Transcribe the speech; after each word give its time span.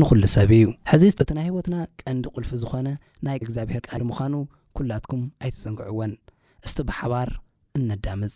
ንኹሉ 0.00 0.22
ሰብ 0.34 0.50
እዩ 0.56 0.64
ሕዚ 0.90 1.02
እቲ 1.22 1.28
ናይ 1.36 1.44
ህይወትና 1.48 1.76
ቀንዲ 2.02 2.24
ቁልፊ 2.34 2.50
ዝኾነ 2.62 2.88
ናይ 3.26 3.36
እግዚኣብሔር 3.38 3.82
ቃዲ 3.88 4.02
ምዃኑ 4.10 4.34
ኲላትኩም 4.78 5.22
ኣይትዘንግዕዎን 5.42 6.12
እስቲ 6.66 6.78
ብሓባር 6.90 7.28
እነዳምፅ 7.78 8.34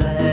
ل 0.00 0.31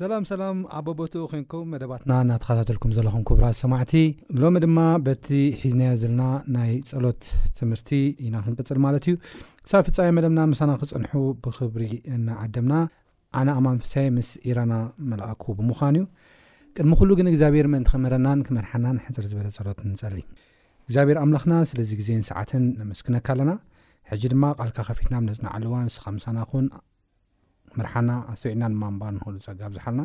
ሰላም 0.00 0.22
ሰላም 0.30 0.56
ኣቦቦትኡ 0.78 1.22
ኮንኩም 1.30 1.68
መደባትና 1.74 2.12
እናተኸታተልኩም 2.22 2.90
ዘለኹም 2.96 3.20
ክቡራት 3.28 3.56
ሰማዕቲ 3.60 3.92
ሎሚ 4.40 4.56
ድማ 4.64 4.78
በቲ 5.06 5.28
ሒዝናዮ 5.60 5.92
ዘለና 6.02 6.22
ናይ 6.56 6.72
ፀሎት 6.90 7.22
ትምህርቲ 7.58 7.90
ኢና 8.24 8.34
ክንቅፅል 8.46 8.78
ማለት 8.86 9.04
እዩ 9.10 9.14
ክሳብ 9.66 9.84
ፍፃሚ 9.86 10.08
መደብና 10.18 10.40
ምሳና 10.50 10.72
ክፀንሑ 10.82 11.12
ብክብሪ 11.44 11.84
ናዓደምና 12.26 12.74
ኣነ 13.42 13.48
ኣማንፍሳይ 13.60 14.08
ምስ 14.16 14.30
ኢራና 14.50 14.74
መላኣኩ 15.12 15.46
ብምዃን 15.60 15.96
እዩ 16.00 16.04
ቅድሚ 16.78 16.92
ኩሉ 17.02 17.10
ግን 17.20 17.30
እግዚኣብሔር 17.32 17.68
ምንቲ 17.74 17.88
ክምረናን 17.94 18.42
ክመርሓናን 18.48 18.98
ሕፅር 19.06 19.26
ዝበለ 19.30 19.48
ፀሎት 19.58 19.80
ንፀሊ 19.92 20.18
እግዚኣብሔር 20.88 21.20
ኣምላኽና 21.24 21.56
ስለዚ 21.72 21.90
ግዜ 22.02 22.10
ሰዓት 22.30 22.52
ንምስክነካኣለና 22.80 23.54
ድማ 24.34 24.44
ልካ 24.68 24.78
ከፊትና 24.90 25.14
ነፅናዓለዋን 25.30 25.90
ስምሳና 25.96 26.38
ን 26.64 26.68
መርሓና 27.80 28.10
ኣሰብዕና 28.32 28.62
ድማኣንባር 28.74 29.10
ንክእሉ 29.16 29.36
ፀጋ 29.46 29.60
ብዝሓልና 29.72 30.02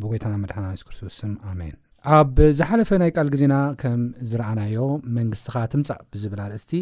ብጎይታና 0.00 0.34
መድሓና 0.42 0.66
ስ 0.80 0.86
ክርስቶስ 0.86 1.18
ኣሜን 1.50 1.74
ኣብ 2.16 2.36
ዝሓለፈ 2.58 2.90
ናይ 3.02 3.10
ቃል 3.16 3.28
ግዜና 3.34 3.54
ከም 3.80 4.00
ዝረኣናዮ 4.30 4.78
መንግስትኻ 5.18 5.54
ትምፃእ 5.72 6.00
ብዝብላ 6.12 6.40
ርእስቲ 6.52 6.72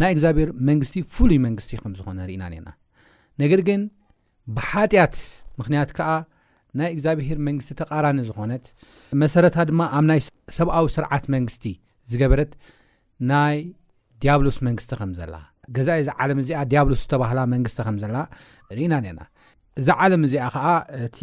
ናይ 0.00 0.10
እግዚኣብሄር 0.14 0.50
መንግስቲ 0.68 0.96
ፍሉይ 1.14 1.38
መንግስቲእ 1.46 1.80
ከም 1.84 1.92
ዝኾነ 1.98 2.18
ርኢና 2.30 2.44
ነና 2.54 2.68
ነገር 3.42 3.60
ግን 3.68 3.82
ብሓጢኣት 4.56 5.16
ምክንያት 5.60 5.90
ከዓ 5.98 6.10
ናይ 6.78 6.90
እግዚኣብሄር 6.96 7.38
መንግስቲ 7.48 7.70
ተቃራኒ 7.80 8.18
ዝኾነት 8.28 8.64
መሰረታ 9.22 9.56
ድማ 9.70 9.80
ኣብ 9.98 10.04
ናይ 10.10 10.20
ሰብኣዊ 10.58 10.86
ስርዓት 10.96 11.24
መንግስቲ 11.36 11.64
ዝገበረት 12.10 12.50
ናይ 13.32 13.56
ዲያብሎስ 14.22 14.56
መንግስቲ 14.66 14.92
ከም 15.00 15.10
ዘላ 15.20 15.34
ገዛእዚ 15.76 16.08
ዓለም 16.22 16.38
እዚኣ 16.42 16.58
ዲያብሎስ 16.72 17.00
ዝተባህላ 17.04 17.38
መንግስቲ 17.54 17.78
ከም 17.86 17.96
ዘላ 18.02 18.16
ርኢና 18.76 18.94
ነርና 19.04 19.22
እዛ 19.80 19.88
ዓለም 20.04 20.22
እዚኣ 20.26 20.44
ከዓ 20.54 20.66
እቲ 21.06 21.18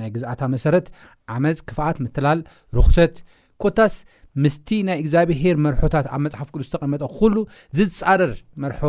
ናይ 0.00 0.10
ግዛኣታ 0.14 0.42
መሰረት 0.54 0.86
ዓመፅ 1.34 1.58
ክፍኣት 1.68 1.96
ምትላል 2.04 2.38
ርክሰት 2.76 3.16
ኮታስ 3.62 3.94
ምስቲ 4.42 4.68
ናይ 4.88 4.98
እግዚኣብሄር 5.02 5.56
መርሖታት 5.66 6.06
ኣብ 6.14 6.20
መፅሓፍ 6.26 6.48
ቅዱስ 6.54 6.66
ዝተቐመጠ 6.70 7.02
ኩሉ 7.18 7.36
ዝፃረር 7.78 8.32
መርሖ 8.62 8.80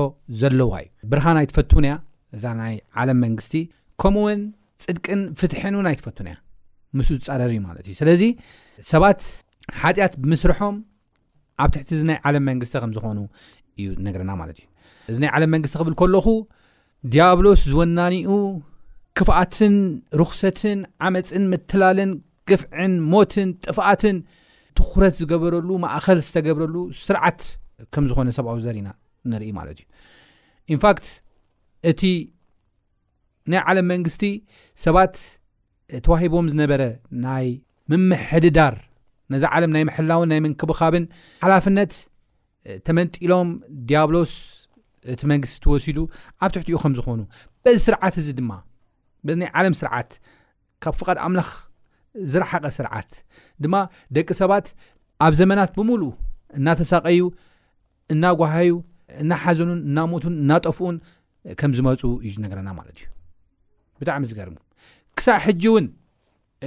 ዘለዋ 0.41 0.73
እዩ 0.83 0.87
ብርሃና 1.11 1.37
ይትፈቱን 1.45 1.85
እያ 1.89 1.95
እዛ 2.35 2.43
ናይ 2.61 2.75
ዓለም 3.01 3.19
መንግስቲ 3.25 3.53
ከምኡ 4.01 4.21
እውን 4.27 4.41
ፅድቅን 4.87 5.21
ፍትሕን 5.41 5.73
እውን 5.77 5.89
ይ 5.93 5.99
ትፈቱን 6.01 6.27
እያ 6.31 6.37
ምስ 6.99 7.09
ዝፃረር 7.25 7.49
እዩ 7.55 7.59
ማለት 7.67 7.83
እዩ 7.89 7.95
ስለዚ 8.01 8.23
ሰባት 8.93 9.19
ሓጢኣት 9.81 10.15
ብምስርሖም 10.23 10.77
ኣብ 11.63 11.69
ትሕቲ 11.75 11.89
እዚ 11.97 12.01
ናይ 12.11 12.17
ዓለም 12.29 12.43
መንግስቲ 12.51 12.73
ከም 12.83 12.93
ዝኾኑ 12.97 13.19
እዩ 13.79 13.87
ነግርና 14.07 14.31
ማለት 14.43 14.57
እዩ 14.61 14.67
እዚ 15.11 15.17
ናይ 15.25 15.31
ዓለም 15.37 15.51
መንግስቲ 15.55 15.75
ክብል 15.81 15.93
ከለኹ 16.01 16.27
ዲያብሎስ 17.13 17.61
ዝወናኒኡ 17.71 18.29
ክፍኣትን 19.19 19.73
ርኽሰትን 20.21 20.79
ዓመፅን 21.07 21.43
ምትላልን 21.53 22.11
ግፍዕን 22.49 22.93
ሞትን 23.13 23.49
ጥፍኣትን 23.65 24.17
ትኩረት 24.79 25.15
ዝገበረሉ 25.21 25.69
ማእኸል 25.85 26.19
ዝተገብረሉ 26.27 26.75
ስርዓት 27.05 27.41
ከም 27.93 28.05
ዝኾነ 28.11 28.27
ሰብኣዊ 28.37 28.57
ዘርኢና 28.65 28.89
ንርኢ 29.31 29.51
ማለት 29.59 29.77
እዩ 29.81 29.85
ኢንፋክት 30.73 31.07
እቲ 31.91 32.01
ናይ 33.51 33.61
ዓለም 33.71 33.85
መንግስቲ 33.93 34.23
ሰባት 34.85 35.15
ተዋሂቦም 36.05 36.47
ዝነበረ 36.53 36.81
ናይ 37.25 37.47
ምምሕድዳር 37.91 38.75
ነዚ 39.33 39.43
ዓለም 39.57 39.71
ናይ 39.75 39.83
ምሕላውን 39.89 40.29
ናይ 40.31 40.39
ምንክብኻብን 40.45 41.05
ሓላፍነት 41.43 41.93
ተመጢሎም 42.87 43.49
ዲያብሎስ 43.89 44.33
እቲ 45.11 45.21
መንግስቲ 45.31 45.57
ተወሲዱ 45.65 45.99
ኣብ 46.45 46.49
ትሕቲኡ 46.55 46.77
ከም 46.83 46.93
ዝኾኑ 46.97 47.21
በዚ 47.65 47.77
ስርዓት 47.85 48.15
እዚ 48.21 48.27
ድማ 48.39 48.51
በዚናይ 49.27 49.49
ዓለም 49.61 49.75
ስርዓት 49.81 50.09
ካብ 50.83 50.93
ፍቓድ 50.99 51.17
ኣምላኽ 51.27 51.49
ዝረሓቐ 52.33 52.65
ስርዓት 52.77 53.11
ድማ 53.63 53.75
ደቂ 54.17 54.27
ሰባት 54.41 54.67
ኣብ 55.25 55.33
ዘመናት 55.41 55.71
ብሙሉእ 55.77 56.13
እናተሳቀዩ 56.59 57.21
እናጓሃዩ 58.13 58.71
እናሓዘኑን 59.23 59.79
እናሞቱን 59.89 60.33
እናጠፍኡን 60.41 60.95
ከም 61.59 61.71
ዝመፁ 61.77 62.01
እዩነገረና 62.27 62.69
ማለት 62.79 62.97
እዩ 63.03 63.07
ብጣዕሚ 64.01 64.23
ዚገርሙ 64.31 64.55
ክሳብ 65.17 65.39
ሕጂ 65.45 65.63
እውን 65.71 65.85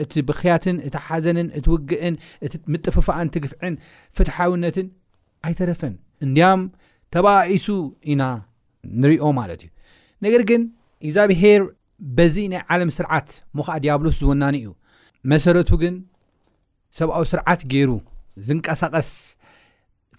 እቲ 0.03 0.13
ብክያትን 0.29 0.77
እቲ 0.87 0.95
ሓዘንን 1.07 1.49
እቲ 1.59 1.67
ውግእን 1.75 2.15
እቲ 2.47 2.53
ምጥፍፋእን 2.73 3.29
ትግፍዕን 3.35 3.75
ፍትሓውነትን 4.17 4.87
ኣይተረፈን 5.49 5.95
እንድያም 6.27 6.63
ተባኢሱ 7.15 7.67
ኢና 8.13 8.23
ንሪዮ 9.03 9.25
ማለት 9.41 9.61
እዩ 9.67 9.71
ነገር 10.25 10.43
ግን 10.51 10.63
እዚ 11.09 11.17
ብሄር 11.31 11.63
በዚ 12.17 12.37
ናይ 12.53 12.63
ዓለም 12.75 12.91
ስርዓት 12.99 13.29
ሞ 13.57 13.63
ኸዓ 13.67 13.77
ዲያብሎስ 13.85 14.17
ዝወናኒ 14.23 14.57
እዩ 14.63 14.69
መሰረቱ 15.33 15.69
ግን 15.83 15.95
ሰብኣዊ 16.99 17.23
ስርዓት 17.33 17.61
ገይሩ 17.73 17.91
ዝንቀሳቐስ 18.49 19.11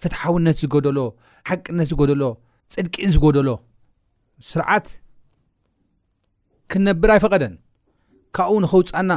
ፍትሓውነት 0.01 0.57
ዝጎደሎ 0.63 0.99
ሓቅነት 1.49 1.87
ዝጎደሎ 1.91 2.23
ፅድቂ 2.73 2.95
ዝጎደሎ 3.15 3.49
ስርዓት 4.51 4.87
ክነብር 6.73 7.09
ኣይፈቐደን 7.15 7.53
ካብኡኡ 8.35 8.55
ንኸውፃና 8.63 9.11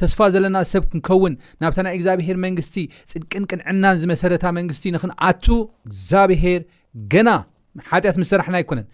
ተስፋ 0.00 0.18
ዘለና 0.34 0.56
ሰብ 0.72 0.82
ክንከውን 0.90 1.32
ናብታ 1.62 1.78
ናይ 1.86 1.94
እግዚኣብሄር 1.96 2.36
መንግስቲ 2.44 2.74
ፅድቅን 3.12 3.44
ቅንዕናን 3.50 3.96
ዝመሰረታ 4.02 4.44
መንግስቲ 4.58 4.84
ንኽንኣቱ 4.96 5.46
እግዚኣብሄር 5.88 6.60
ገና 7.14 7.30
ሓጢኣት 7.90 8.16
ምሰራሕና 8.22 8.56
ኣይኮነን 8.60 8.86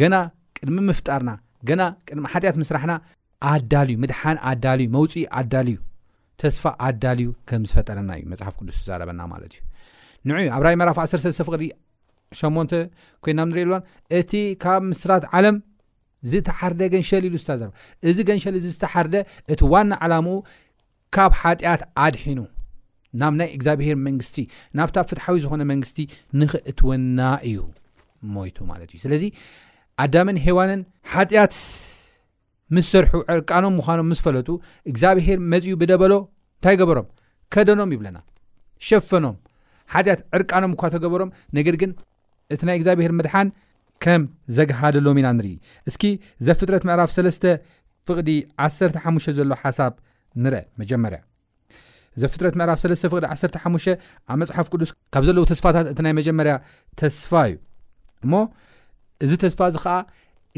ገና 0.00 0.14
ቅድሚ 0.56 0.76
ምፍጣርና 0.88 1.30
ገና 1.68 1.82
ቅድሚ 2.08 2.26
ሓጢኣት 2.34 2.56
ምስራሕና 2.62 2.92
ኣዳልዩ 3.52 3.94
ምድሓን 4.02 4.36
ኣዳልዩ 4.50 4.86
መውፅኢ 4.96 5.22
ኣዳልዩ 5.40 5.76
ተስፋ 6.42 6.64
ኣዳልዩ 6.88 7.26
ከም 7.48 7.62
ዝፈጠረና 7.70 8.10
እዩ 8.18 8.24
መፅሓፍ 8.32 8.54
ቅዱስ 8.60 8.76
ዝዛረበና 8.80 9.20
ማለት 9.32 9.52
እዩ 9.56 9.60
ን 10.28 10.46
ኣብ 10.56 10.62
ራይ 10.66 10.74
መራፍ 10.80 10.98
ሰርሰዝተፍቅ 11.12 11.54
8ሞን 12.40 12.66
ኮይና 13.24 13.40
ንሪእ 13.50 13.64
ኣሎዋን 13.66 13.82
እቲ 14.18 14.32
ካብ 14.64 14.82
ምስራት 14.90 15.24
ዓለም 15.38 15.56
ዝተሓርደ 16.32 16.80
ገንሸል 16.94 17.24
ኢሉ 17.28 17.34
ዝዘ 17.44 17.62
እዚ 18.08 18.18
ገንሸል 18.28 18.54
እዚ 18.60 18.66
ዝተሓርደ 18.74 19.14
እቲ 19.52 19.60
ዋና 19.72 19.92
ዓላምኡ 20.06 20.36
ካብ 21.16 21.32
ሓጢኣት 21.40 21.82
ኣድሒኑ 22.04 22.40
ናብ 23.20 23.34
ናይ 23.40 23.48
እግዚኣብሄር 23.56 23.96
መንግስቲ 24.06 24.36
ናብታ 24.78 24.96
ፍትሓዊ 25.08 25.36
ዝኮነ 25.44 25.62
መንግስቲ 25.72 25.98
ንኽእትወና 26.40 27.18
እዩ 27.48 27.58
ሞይቱ 28.36 28.58
ማለት 28.70 28.88
እዩ 28.94 29.00
ስለዚ 29.04 29.24
ኣዳመን 30.02 30.36
ሃዋንን 30.46 30.80
ሓጢኣት 31.12 31.54
ምስ 32.74 32.86
ሰርሑ 32.92 33.10
ዕርቃኖም 33.34 33.74
ምዃኖም 33.78 34.06
ምስ 34.10 34.20
ፈለጡ 34.26 34.48
እግዚኣብሄር 34.90 35.38
መፅኡ 35.52 35.72
ብደበሎ 35.80 36.12
እንታይ 36.62 36.76
ገበሮም 36.80 37.06
ከደኖም 37.54 37.90
ይብለና 37.94 38.18
ሸፈኖም 38.88 39.34
ሓጢኣት 39.94 40.20
ዕርቃኖም 40.38 40.72
እኳ 40.76 40.82
ተገበሮም 40.94 41.30
ነገር 41.58 41.74
ግን 41.82 41.90
እቲ 42.54 42.60
ናይ 42.68 42.76
እግዚኣብሄር 42.78 43.12
ምድሓን 43.18 43.48
ከም 44.04 44.22
ዘግሃደሎም 44.56 45.18
ኢና 45.20 45.28
ንርኢ 45.38 45.52
እስኪ 45.88 46.02
ዘፍጥረት 46.46 46.82
ምዕራፍ 46.88 47.10
3ለስተ 47.16 47.44
ፍቕዲ 48.08 48.30
1 48.68 48.94
ሓሙሽተ 49.02 49.34
ዘሎ 49.38 49.52
ሓሳብ 49.62 49.92
ንርአ 50.44 50.60
መጀመርያ 50.82 51.20
ዘፍጥረት 52.22 52.54
ምዕራፍ 52.60 52.78
3ለ 52.84 53.00
ፍቅዲ 53.12 53.24
1 53.36 53.60
ሓሙሽ 53.64 53.84
ኣብ 54.32 54.36
መፅሓፍ 54.42 54.66
ቅዱስ 54.74 54.90
ካብ 55.14 55.22
ዘለዎ 55.28 55.44
ተስፋታት 55.52 55.86
እቲ 55.92 56.00
ናይ 56.06 56.14
መጀመርያ 56.20 56.54
ተስፋ 57.02 57.32
እዩ 57.50 57.56
እሞ 58.26 58.32
እዚ 59.24 59.32
ተስፋ 59.42 59.60
እዚ 59.70 59.76
ከዓ 59.84 59.96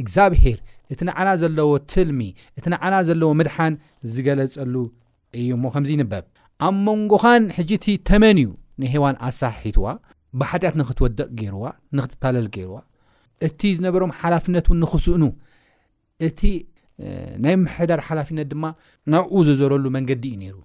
እግዚኣብሔር 0.01 0.59
እቲ 0.93 1.01
ንዓና 1.09 1.29
ዘለዎ 1.43 1.71
ትልሚ 1.93 2.21
እቲ 2.59 2.65
ንዓና 2.75 2.95
ዘለዎ 3.09 3.29
ምድሓን 3.41 3.75
ዝገለፀሉ 4.15 4.75
እዩሞ 5.41 5.65
ከምዚ 5.75 5.91
ይንበብ 5.97 6.25
ኣብ 6.67 6.75
መንጎኻን 6.87 7.45
ሕጂ 7.57 7.71
እቲ 7.79 7.87
ተመን 8.09 8.39
እዩ 8.43 8.51
ንሄዋን 8.83 9.17
ኣሳሒትዋ 9.29 9.87
ብሓጢኣት 10.41 10.77
ንኽትወደቕ 10.81 11.29
ገይርዋ 11.41 11.65
ንኽትታለል 11.97 12.47
ገይርዋ 12.55 12.77
እቲ 13.47 13.61
ዝነበሮም 13.79 14.13
ሓላፍነት 14.21 14.67
እን 14.75 14.79
ንኽስእኑ 14.85 15.23
እቲ 16.29 16.41
ናይ 17.45 17.55
ምሕዳር 17.65 18.01
ሓላፍነት 18.09 18.47
ድማ 18.53 18.65
ናብኡ 19.13 19.37
ዘዘረሉ 19.49 19.85
መንገዲ 19.97 20.25
እዩ 20.35 20.39
ነይሩ 20.43 20.57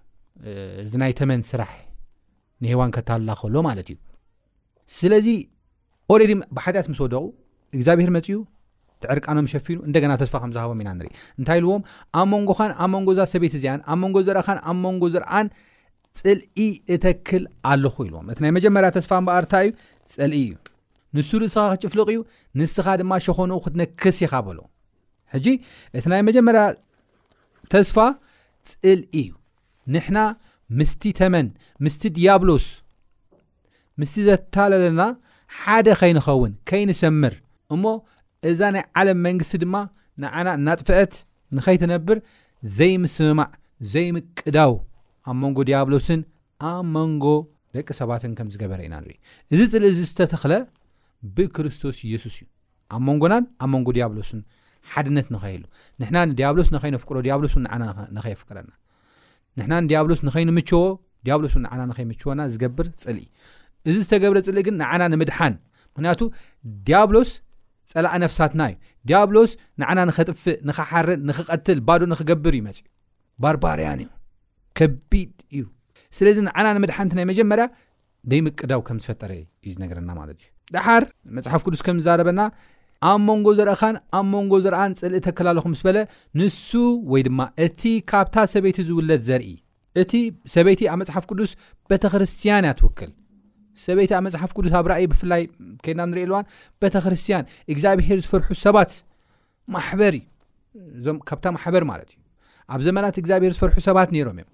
እዚ 0.84 0.92
ናይ 1.02 1.14
ተመን 1.20 1.42
ስራሕ 1.52 1.72
ንሄዋን 2.64 2.92
ከታላ 2.98 3.30
ከሎ 3.40 3.56
ማለት 3.70 3.88
እዩ 3.92 3.98
ስለዚ 4.98 5.28
ኦረዲ 6.14 6.32
ብሓጢኣት 6.58 6.88
ምስ 6.92 7.00
ወደቁ 7.06 7.24
እግዚኣብሄር 7.78 8.10
መፅኡ 8.18 8.32
ትዕርቃኖም 9.04 9.46
ሸፊኑ 9.52 9.78
እንደገና 9.88 10.12
ተስፋ 10.22 10.34
ከምዝሃቦም 10.44 10.80
ኢና 10.84 10.90
ንርኢ 11.00 11.12
እንታይ 11.40 11.58
ኢልዎም 11.62 11.82
ኣብ 12.22 12.28
መንጎኻን 12.32 12.72
ኣብ 12.84 12.90
መንጎ 12.96 13.08
እዛ 13.16 13.22
ሰቤት 13.34 13.54
እዚኣን 13.60 13.82
ኣብ 13.92 13.98
መንጎ 14.04 14.18
ዘረአኻን 14.28 14.58
ኣብ 14.70 14.78
መንጎ 14.86 15.04
ዝርአን 15.14 15.48
ፅልኢ 16.22 16.58
እተክል 16.94 17.44
ኣለኹ 17.72 17.96
ኢልዎም 18.08 18.26
እቲ 18.32 18.40
ናይ 18.46 18.52
መጀመርያ 18.58 18.90
ተስፋ 18.98 19.12
በኣርታ 19.30 19.54
እዩ 19.68 19.72
ፅልኢ 20.16 20.36
እዩ 20.48 20.52
ንስርእስኻ 21.18 21.64
ክጭፍልቕ 21.76 22.08
እዩ 22.14 22.20
ንስኻ 22.62 22.86
ድማ 23.02 23.14
ሸኾኑኡ 23.28 23.60
ክትነክስ 23.66 24.20
ኢኻ 24.26 24.34
በሎ 24.48 24.60
ሕጂ 25.36 25.48
እቲ 25.98 26.06
ናይ 26.14 26.22
መጀመርያ 26.30 26.64
ተስፋ 27.74 27.98
ፅልኢ 28.72 29.16
እዩ 29.24 29.30
ንሕና 29.94 30.20
ምስቲ 30.80 31.04
ተመን 31.20 31.48
ምስቲ 31.86 32.02
ድያብሎስ 32.18 32.66
ምስቲ 34.02 34.16
ዘታለለና 34.30 35.02
ሓደ 35.62 35.88
ከይንኸውን 36.02 36.52
ከይንሰምር 36.70 37.34
እሞ 37.76 37.84
እዛ 38.50 38.60
ናይ 38.76 38.84
ዓለም 39.00 39.20
መንግስቲ 39.28 39.56
ድማ 39.64 39.76
ንዓና 40.24 40.48
እናጥፍአት 40.60 41.14
ንኸይትነብር 41.58 42.18
ዘይምስምማዕ 42.78 43.48
ዘይምቅዳው 43.94 44.74
ኣብ 45.30 45.36
መንጎ 45.44 45.58
ዲያብሎስን 45.70 46.22
ኣብ 46.70 46.82
መንጎ 46.96 47.26
ደቂ 47.76 47.88
ሰባትን 48.00 48.32
ከም 48.38 48.48
ዝገበረ 48.54 48.80
ኢና 48.88 48.96
ንኢ 49.04 49.14
እዚ 49.54 49.60
ፅሊእ 49.74 49.92
እዚ 49.94 50.00
ዝተተክለ 50.10 50.54
ብክርስቶስ 51.36 51.98
ኢየሱስ 52.08 52.36
እዩ 52.40 52.46
ኣብ 52.96 53.02
መንጎናን 53.10 53.44
ኣብ 53.64 53.70
መንጎ 53.76 53.88
ዲያብሎስን 53.98 54.40
ሓድነት 54.92 55.28
ንኸይሉ 55.36 55.64
ንሕናን 56.02 56.30
ያብሎስ 56.46 56.70
ንኸይነፍቅሮ 56.76 57.18
ዲያብሎስ 57.28 57.54
ና 57.66 57.78
ነኸየፍቅረና 58.18 58.70
ንሕና 59.60 59.74
ያብሎስ 59.98 60.20
ንኸይንምቸዎ 60.28 60.82
ያሎስ 61.30 61.54
ንና 61.64 61.80
ንኸይምቸወና 61.90 62.42
ዝገብር 62.54 62.86
ፅልኢ 63.04 63.20
እዚ 63.90 63.96
ዝተገብረ 64.04 64.38
ፅሊኢ 64.48 64.62
ግን 64.68 64.76
ንዓና 64.82 65.02
ንምድሓን 65.14 65.54
ምክንያቱ 65.94 66.22
ዲያብሎስ 66.88 67.32
ፀላእ 67.94 68.14
ነፍሳትና 68.24 68.62
እዩ 68.70 68.76
ዲያብሎስ 69.10 69.52
ንዓና 69.82 70.00
ንኸጥፍእ 70.10 70.58
ንኸሓር 70.70 71.08
ንኽቐትል 71.28 71.80
ባዶ 71.88 72.02
ንኽገብር 72.14 72.54
እዩ 72.58 72.62
መፅ 72.68 72.80
ባርባርያን 73.44 74.02
እዩ 74.04 74.10
ከቢድ 74.78 75.34
እዩ 75.58 75.62
ስለዚ 76.18 76.38
ንዓና 76.48 76.68
ንመድሓንቲ 76.78 77.12
ናይ 77.20 77.26
መጀመርያ 77.32 77.66
ደይምቅዳው 78.32 78.82
ከም 78.90 78.98
ዝፈጠረ 79.04 79.32
እዩ 79.66 79.72
ዝነገረና 79.78 80.12
ማለት 80.20 80.38
እዩ 80.42 80.48
ድሓር 80.76 81.04
መፅሓፍ 81.38 81.62
ቅዱስ 81.68 81.82
ከም 81.88 81.98
ዝዛረበና 82.02 82.42
ኣብ 83.10 83.20
መንጎ 83.28 83.48
ዘርእኻን 83.58 83.96
ኣብ 84.18 84.26
መንጎ 84.34 84.54
ዘርኣን 84.64 84.94
ፅልኢ 85.00 85.20
ተክላለኹምስ 85.28 85.82
በለ 85.88 85.98
ንሱ 86.40 86.70
ወይ 87.12 87.22
ድማ 87.28 87.40
እቲ 87.66 87.82
ካብታ 88.12 88.36
ሰበይቲ 88.54 88.80
ዝውለድ 88.90 89.22
ዘርኢ 89.30 89.50
እቲ 90.04 90.14
ሰበይቲ 90.56 90.82
ኣብ 90.94 90.98
መፅሓፍ 91.02 91.26
ቅዱስ 91.32 91.52
ቤተ 91.92 92.04
ክርስትያን 92.14 92.66
እያትውክል 92.68 93.12
ሰበይቲ 93.86 94.12
ኣብ 94.18 94.22
መፅሓፍ 94.28 94.52
ቅዱስ 94.58 94.74
ኣብ 94.80 94.86
ራእይ 94.92 95.06
ብፍላይ 95.12 95.42
ከድና 95.84 96.02
ንሪእልዋን 96.10 96.46
ቤተክርስትያን 96.84 97.44
እግዚኣብሄር 97.74 98.18
ዝፈርሑ 98.26 98.50
ሰባት 98.66 98.92
ማሕበርዩ 99.76 100.22
እዞም 101.00 101.18
ካብታ 101.28 101.46
ማሕበር 101.56 101.84
ማለት 101.92 102.10
እዩ 102.14 102.20
ኣብ 102.74 102.82
ዘመናት 102.88 103.16
እግዚኣብሄር 103.22 103.54
ዝፈርሑ 103.58 103.78
ሰባት 103.90 104.10
ነይሮም 104.16 104.38
እም 104.44 104.50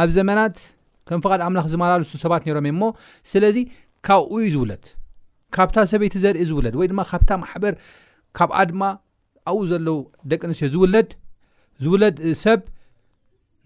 ኣብ 0.00 0.08
ዘመናት 0.18 0.56
ከም 1.08 1.20
ፍቓድ 1.24 1.40
ኣምላኽ 1.46 1.66
ዝመላለሱ 1.72 2.12
ሰባት 2.24 2.42
ነይሮም 2.46 2.66
እም 2.70 2.76
ሞ 2.82 2.88
ስለዚ 3.32 3.56
ካብኡ 4.08 4.32
ዩ 4.44 4.46
ዝውለድ 4.54 4.84
ካብታ 5.56 5.76
ሰበይቲ 5.92 6.14
ዘርኢ 6.24 6.44
ዝውለድ 6.50 6.74
ወይ 6.80 6.86
ድማ 6.92 7.00
ካብታ 7.10 7.30
ማሕበር 7.42 7.74
ካብኣ 8.38 8.56
ድማ 8.70 8.82
ኣብኡ 9.50 9.60
ዘለው 9.72 9.98
ደቂ 10.30 10.40
ኣንስትዮ 10.48 10.68
ዝውለድ 10.82 11.10
ዝውለድ 11.84 12.16
ሰብ 12.44 12.60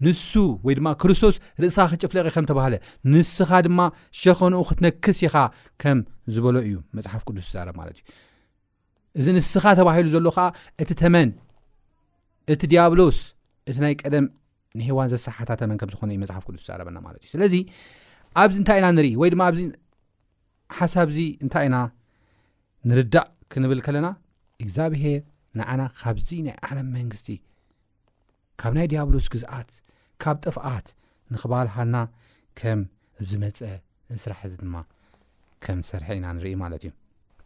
ንሱ 0.05 0.31
ወይድማ 0.65 0.87
ክርስቶስ 1.01 1.35
ርእስኻ 1.61 1.85
ክጭፍለቂ 1.91 2.27
ከም 2.35 2.45
ተባሃለ 2.51 2.75
ንስኻ 3.13 3.49
ድማ 3.65 3.79
ሸኸንኡ 4.21 4.61
ክትነክስ 4.69 5.19
ኢኻ 5.27 5.35
ከም 5.81 5.99
ዝበሎ 6.33 6.55
እዩ 6.67 6.75
መፅሓፍ 6.97 7.21
ቅዱስ 7.27 7.45
ይዛረብ 7.49 7.75
ማለት 7.81 7.97
እዩ 8.01 8.05
እዚ 9.21 9.27
ንስኻ 9.37 9.63
ተባሂሉ 9.79 10.05
ዘሎ 10.15 10.27
ከዓ 10.37 10.45
እቲ 10.81 10.89
ተመን 11.01 11.29
እቲ 12.53 12.61
ዲያብሎስ 12.71 13.19
እቲ 13.69 13.77
ናይ 13.85 13.93
ቀደም 14.01 14.25
ንሂዋን 14.79 15.07
ዘሳሓታ 15.13 15.51
ተመን 15.61 15.77
ከምዝኾነ 15.81 16.09
እዩ 16.15 16.19
መፅሓፍ 16.23 16.43
ቅዱስ 16.47 16.63
ዛረበና 16.69 16.97
ማለት 17.07 17.19
እዩ 17.23 17.29
ስለዚ 17.35 17.53
ኣብዚ 18.41 18.57
እንታይ 18.63 18.77
ኢና 18.81 18.87
ንርኢ 18.97 19.07
ወይ 19.21 19.29
ድማ 19.33 19.41
ኣዚ 19.51 19.59
ሓሳብዚ 20.79 21.17
እንታይ 21.43 21.65
ኢና 21.69 21.77
ንርዳእ 22.89 23.27
ክንብል 23.51 23.79
ከለና 23.85 24.07
እግዚኣብሄር 24.63 25.19
ንዓና 25.59 25.81
ካብዚ 25.99 26.29
ናይ 26.47 26.55
ዓለም 26.69 26.87
መንግስቲ 26.97 27.27
ካብ 28.61 28.73
ናይ 28.77 28.85
ዲያብሎስ 28.91 29.25
ግዝኣት 29.33 29.69
ካብ 30.23 30.37
ጥፍኣት 30.45 30.87
ንኽባልሃልና 31.33 31.97
ከም 32.59 32.79
ዝመፀ 33.29 33.59
ዝስራሕ 34.15 34.39
እዚ 34.47 34.53
ድማ 34.61 34.75
ከም 35.63 35.77
ዝሰርሐ 35.85 36.07
ኢና 36.17 36.25
ንርኢ 36.37 36.53
ማለት 36.63 36.81
እዩ 36.85 36.91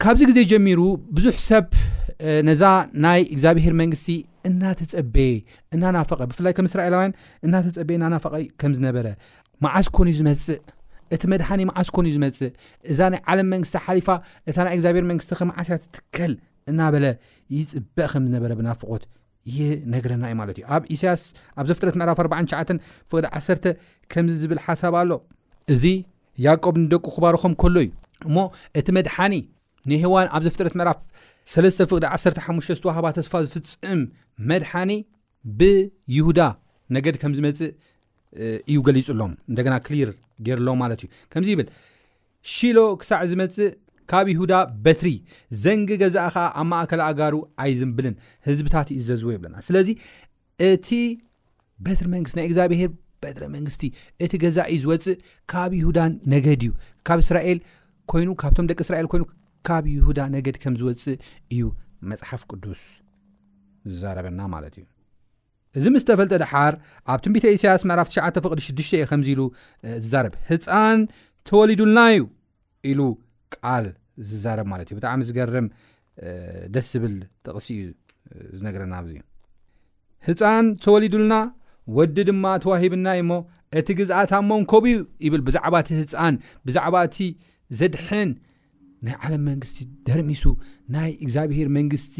ካብዚ 0.03 0.21
ግዜ 0.29 0.39
ጀሚሩ 0.51 0.79
ብዙሕ 1.15 1.35
ሰብ 1.49 1.65
ነዛ 2.47 2.63
ናይ 3.05 3.21
እግዚኣብሄር 3.33 3.73
መንግስቲ 3.81 4.09
እናተፀበየ 4.49 5.35
እናናፈቐ 5.75 6.21
ብፍላይ 6.31 6.53
ከም 6.57 6.67
እስራኤላውያን 6.69 7.13
እናተፀበየ 7.47 7.97
እናናፈቐ 7.99 8.33
ከም 8.61 8.73
ዝነበረ 8.77 9.07
ማዓስ 9.65 9.87
ኮን 9.97 10.07
ዩ 10.11 10.13
ዝመፅእ 10.19 10.59
እቲ 11.15 11.23
መድሃኒ 11.33 11.61
ማዓስ 11.69 11.89
ኮን 11.95 12.07
እዩ 12.09 12.13
ዝመፅእ 12.17 12.51
እዛ 12.93 12.99
ናይ 13.13 13.21
ዓለም 13.33 13.47
መንግስቲ 13.53 13.75
ሓሊፋ 13.85 14.09
እታ 14.49 14.57
ናይ 14.67 14.73
እግዚኣብሄር 14.77 15.05
መንግስቲ 15.11 15.31
ከመዓስያ 15.41 15.75
ትትከል 15.83 16.33
እናበለ 16.71 17.05
ይፅበእ 17.55 18.07
ከም 18.13 18.23
ዝነበረ 18.29 18.51
ብናፍቆት 18.61 19.03
እየ 19.49 19.59
ነገረና 19.93 20.23
እዩ 20.29 20.35
ማለት 20.41 20.55
እዩ 20.59 20.63
ኣብ 20.75 20.83
እስያስ 20.95 21.21
ኣብ 21.59 21.65
ዘፍጥረት 21.69 21.95
ምዕራፍ 22.01 22.19
49 22.23 22.71
ፍቅዲ 23.11 23.25
1 23.39 23.67
ከምዚ 24.13 24.35
ዝብል 24.43 24.59
ሓሳብ 24.65 24.93
ኣሎ 25.01 25.11
እዚ 25.73 25.83
ያእቆብ 26.45 26.75
ንደቁ 26.83 27.05
ክባርኩም 27.15 27.53
ከሎ 27.63 27.75
እዩ 27.85 27.89
እሞ 28.27 28.37
እቲ 28.79 28.87
መድሓኒ 28.97 29.35
ንሄዋን 29.89 30.27
ኣብ 30.35 30.41
ዘፍጥረት 30.47 30.75
ምዕራፍ 30.79 30.99
3 31.55 31.85
ፍቅዲ 31.91 32.03
15ዝተዋሃባ 32.15 33.05
ተስፋ 33.17 33.33
ዝፍፅም 33.53 34.01
መድሓኒ 34.51 34.91
ብይሁዳ 35.59 36.39
ነገድ 36.95 37.15
ከም 37.21 37.33
ዝመፅእ 37.37 37.71
እዩ 38.69 38.77
ገሊፁሎም 38.87 39.33
እንደገና 39.49 39.75
ክሊር 39.87 40.09
ገይሩሎም 40.45 40.77
ማለት 40.83 40.99
እዩ 41.03 41.07
ከምዚ 41.33 41.49
ይብል 41.55 41.67
ሺሎ 42.55 42.77
ክሳዕ 43.01 43.21
ዝመፅእ 43.31 43.69
ካብ 44.11 44.25
ይሁዳ 44.33 44.53
በትሪ 44.85 45.11
ዘንጊ 45.63 45.89
ገዛእ 46.01 46.27
ከዓ 46.35 46.43
ኣብ 46.61 46.65
ማእከላ 46.71 47.01
ኣጋሩ 47.11 47.35
ኣይዝምብልን 47.63 48.15
ህዝብታት 48.47 48.87
እዩ 48.95 48.99
ዘዝዎ 49.09 49.29
ይብለና 49.35 49.55
ስለዚ 49.67 49.89
እቲ 50.69 50.89
በትሪ 51.85 52.05
መንግስቲ 52.15 52.35
ናይ 52.39 52.45
እግዚኣብሄር 52.49 52.89
በጥረ 53.23 53.43
መንግስቲ 53.55 53.83
እቲ 54.25 54.33
ገዛ 54.43 54.57
እዩ 54.73 54.77
ዝወፅእ 54.83 55.15
ካብ 55.51 55.71
ይሁዳ 55.79 55.99
ነገድ 56.33 56.61
እዩ 56.65 56.71
ካብ 57.07 57.19
እስራኤል 57.25 57.59
ኮይኑ 58.11 58.29
ካብቶም 58.41 58.67
ደቂ 58.71 58.79
እስራኤል 58.87 59.07
ኮይኑ 59.13 59.23
ካብ 59.69 59.85
ይሁዳ 59.95 60.19
ነገድ 60.35 60.57
ከም 60.63 60.73
ዝወፅእ 60.81 61.15
እዩ 61.55 61.63
መፅሓፍ 62.09 62.41
ቅዱስ 62.51 62.81
ዝዛረበና 63.91 64.41
ማለት 64.55 64.75
እዩ 64.81 64.85
እዚ 65.79 65.85
ምስተፈልጠ 65.95 66.33
ድሓር 66.41 66.73
ኣብ 67.13 67.19
ትንቢተ 67.23 67.45
ኢሳያስ 67.55 67.81
መዕራፍ 67.89 68.09
9 68.19 68.41
ፍቅዲ 68.45 68.59
6 68.67 68.85
እየ 68.97 69.07
ከምዚ 69.09 69.27
ኢሉ 69.33 69.41
ዝዛርብ 70.05 70.33
ህፃን 70.49 70.99
ተወሊዱልናዩ 71.49 72.19
ኢሉ 72.91 72.99
ቃል 73.55 73.85
ዝዛረብ 74.29 74.67
ማለት 74.73 74.87
እዩ 74.89 74.97
ብጣዕሚ 74.99 75.21
ዝገርም 75.29 75.67
ደስ 76.75 76.87
ዝብል 76.93 77.15
ጥቕሲ 77.45 77.67
እዩ 77.79 77.83
ዝነገረና 78.57 78.93
ኣብዚ 79.01 79.15
ህፃን 80.27 80.67
ተወሊድልና 80.83 81.35
ወዲ 81.97 82.17
ድማ 82.29 82.45
ተዋሂብናዩ 82.63 83.19
ሞ 83.29 83.35
እቲ 83.79 83.87
ግዝአታ 83.99 84.31
ሞንከብዩ 84.49 84.95
ይብል 85.25 85.41
ብዛዕባ 85.47 85.73
እቲ 85.83 85.89
ህፃን 86.01 86.35
ብዛዕባ 86.67 86.95
እቲ 87.07 87.17
ዘድሕን 87.79 88.29
ናይ 89.05 89.15
ዓለም 89.25 89.41
መንግስቲ 89.49 89.77
ደርሚሱ 90.07 90.43
ናይ 90.95 91.09
እግዚኣብሄር 91.25 91.67
መንግስቲ 91.77 92.15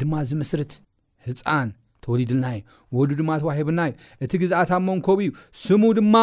ድማ 0.00 0.12
ዝምስርት 0.30 0.72
ህፃን 1.28 1.68
ተወሊድልና 2.06 2.46
እዩ 2.56 2.60
ወዱ 2.98 3.10
ድማ 3.20 3.30
ተዋሂብና 3.42 3.80
እዩ 3.92 3.94
እቲ 4.26 4.32
ግዝአታ 4.42 4.72
መንከብ 4.88 5.20
እዩ 5.26 5.30
ስሙ 5.64 5.82
ድማ 6.00 6.14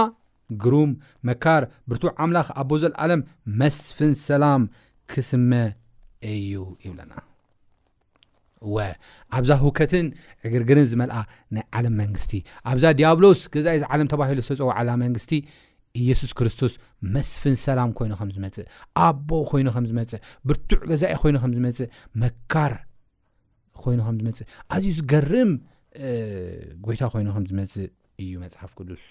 ግሩም 0.64 0.90
መካር 1.28 1.64
ብርትዕ 1.90 2.10
ኣምላኽ 2.24 2.48
ኣቦ 2.62 2.72
ዘለኣለም 2.84 3.22
መስፍን 3.62 4.14
ሰላም 4.28 4.62
ክስመ 5.12 5.52
እዩ 6.34 6.52
ይብለና 6.86 7.14
ወ 8.74 8.78
ኣብዛ 9.38 9.50
ህውከትን 9.62 10.06
ዕግርግርን 10.48 10.86
ዝመልአ 10.92 11.22
ናይ 11.56 11.64
ዓለም 11.78 11.96
መንግስቲ 12.02 12.32
ኣብዛ 12.72 12.86
ዲያብሎስ 13.00 13.40
ገዛኢ 13.54 13.80
ዓለም 13.94 14.10
ተባሂሉ 14.14 14.40
ዝተፀዋዕላ 14.48 14.90
መንግስቲ 15.04 15.32
ኢየሱስ 16.02 16.32
ክርስቶስ 16.38 16.74
መስፍን 17.16 17.56
ሰላም 17.66 17.90
ኮይኑ 17.98 18.14
ከም 18.20 18.30
ዝመፅእ 18.36 18.68
ኣቦ 19.08 19.30
ኮይኑ 19.50 19.68
ከምዝመፅእ 19.76 20.22
ብርቱዕ 20.50 20.80
ገዛኢ 20.92 21.14
ኮይኑ 21.24 21.36
ከም 21.44 21.52
ዝመፅእ 21.58 21.90
መካር 22.22 22.74
ኮይኑ 23.84 24.00
ከምዝመፅ 24.08 24.40
ኣዝዩ 24.76 24.92
ዝገርም 25.00 25.52
ጎይታ 26.86 27.02
ኮይኑ 27.16 27.28
ከም 27.36 27.46
ዝመፅእ 27.52 27.86
እዩ 28.24 28.32
መፅሓፍ 28.46 28.72
ቅዱስ 28.80 29.04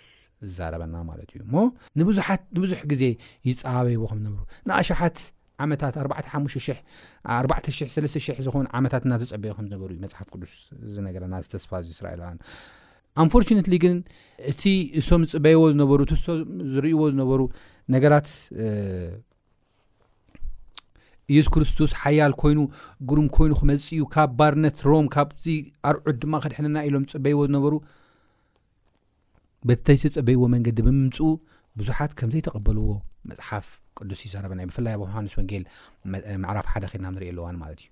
ዝዛረበና 0.49 0.97
ማለት 1.11 1.31
እዩእሞ 1.35 1.55
ንዙሓት 2.01 2.43
ንብዙሕ 2.57 2.81
ግዜ 2.93 3.03
ይፀባበይዎ 3.49 4.05
ከም 4.11 4.19
ዝነበሩ 4.25 4.45
ንኣሸሓት 4.69 5.19
ዓመታት 5.65 5.95
4ሓ 6.03 6.19
403,00 6.29 8.41
ዝኮን 8.47 8.67
ዓመታት 8.79 9.03
እዳተፀበይ 9.09 9.53
ም 9.57 9.67
ዝነበሩ 9.71 9.91
እዩ 9.95 9.99
መፅሓፍ 10.05 10.29
ቅዱስ 10.35 10.53
እዚ 10.91 10.97
ነገረ 11.09 11.25
ና 11.33 11.43
ዝተስፋ 11.47 11.71
እዚ 11.83 11.89
እስራኤላውያ 11.97 12.33
ኣንፎርነትሊ 13.23 13.75
ግን 13.85 13.97
እቲ 14.53 14.63
እሶም 15.01 15.23
ዝፅበይዎ 15.31 15.63
ዝነበሩ 15.75 15.99
እቲሶም 16.07 16.39
ዝርእይዎ 16.75 17.03
ዝነበሩ 17.13 17.41
ነገራት 17.95 18.29
እየሱ 21.33 21.49
ክርስቶስ 21.55 21.91
ሓያል 22.03 22.33
ኮይኑ 22.41 22.59
ጉሩም 23.11 23.27
ኮይኑ 23.37 23.53
ክመልፅ 23.61 23.87
እዩ 23.97 24.03
ካብ 24.15 24.31
ባርነት 24.39 24.79
ሮም 24.91 25.07
ካብዚ 25.15 25.45
ኣርዑት 25.91 26.17
ድማ 26.23 26.35
ከድሕነና 26.45 26.77
ኢሎም 26.89 27.05
ዝፅበይዎ 27.11 27.41
ዝነበሩ 27.51 27.75
በተይቲ 29.69 30.02
ፅበይዎ 30.19 30.45
መንገዲ 30.54 30.78
ብምምፁ 30.87 31.16
ብዙሓት 31.78 32.12
ከምዘይተቐበልዎ 32.19 32.87
መፅሓፍ 33.31 33.66
ቅዱስ 33.99 34.21
ይዛረበናእ 34.26 34.66
ብፍላይ 34.71 34.95
ኣብ 34.97 35.02
ዮሃንስ 35.04 35.35
ወንጌል 35.38 35.62
መዕራፍ 36.45 36.66
ሓደ 36.73 36.85
ከድልና 36.92 37.11
ንሪእ 37.14 37.31
ኣለዋ 37.33 37.45
ማለት 37.62 37.81
እዩ 37.85 37.88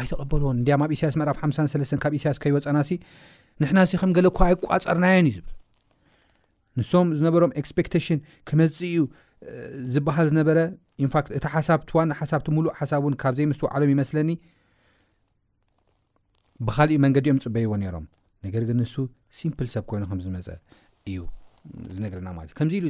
ኣይተቐበልዎን 0.00 0.56
እዲያም 0.62 0.82
ኣብ 0.86 0.90
እሳያስ 0.96 1.16
መዕራፍ 1.20 1.36
5ስ 1.48 1.92
ካብ 2.04 2.14
እሳያስ 2.18 2.38
ከይወፀና 2.44 2.78
ሲ 2.88 2.92
ንሕና 3.64 3.78
ሲ 3.90 3.94
ከም 4.02 4.12
ገለ 4.16 4.26
ኳ 4.38 4.48
ይቋፀርናዮን 4.52 5.26
እዩ 5.32 5.34
ዝብል 5.36 5.56
ንሶም 6.80 7.08
ዝነበሮም 7.18 7.54
ኤስፖክቴሽን 7.62 8.18
ክመፅ 8.50 8.76
እዩ 8.90 8.98
ዝበሃል 9.94 10.26
ዝነበረ 10.30 10.58
ንት 11.04 11.28
እቲ 11.38 11.44
ሓሳብቲ 11.54 11.88
ዋኒ 11.98 12.10
ሓሳብቲ 12.20 12.46
ሙሉእ 12.56 12.74
ሓሳብ 12.80 13.06
እን 13.08 13.14
ካብዘይ 13.22 13.46
ምስትውዓሎም 13.52 13.90
ይመስለኒ 13.94 14.28
ብካልእ 16.66 16.98
መንገዲ 17.04 17.26
እዮም 17.30 17.40
ፅበይዎ 17.44 17.70
ነይሮም 17.84 18.04
ነገር 18.46 18.62
ግን 18.68 18.76
ንሱ 18.82 18.94
ሲምፕል 19.38 19.66
ሰብ 19.74 19.84
ኮይኑ 19.90 20.04
ከምዝመፀ 20.10 20.48
እዩ 21.10 21.16
ነርና 22.02 22.28
ለት 22.36 22.44
እዩ 22.48 22.52
ከምዚ 22.58 22.74
ኢሉ 22.80 22.86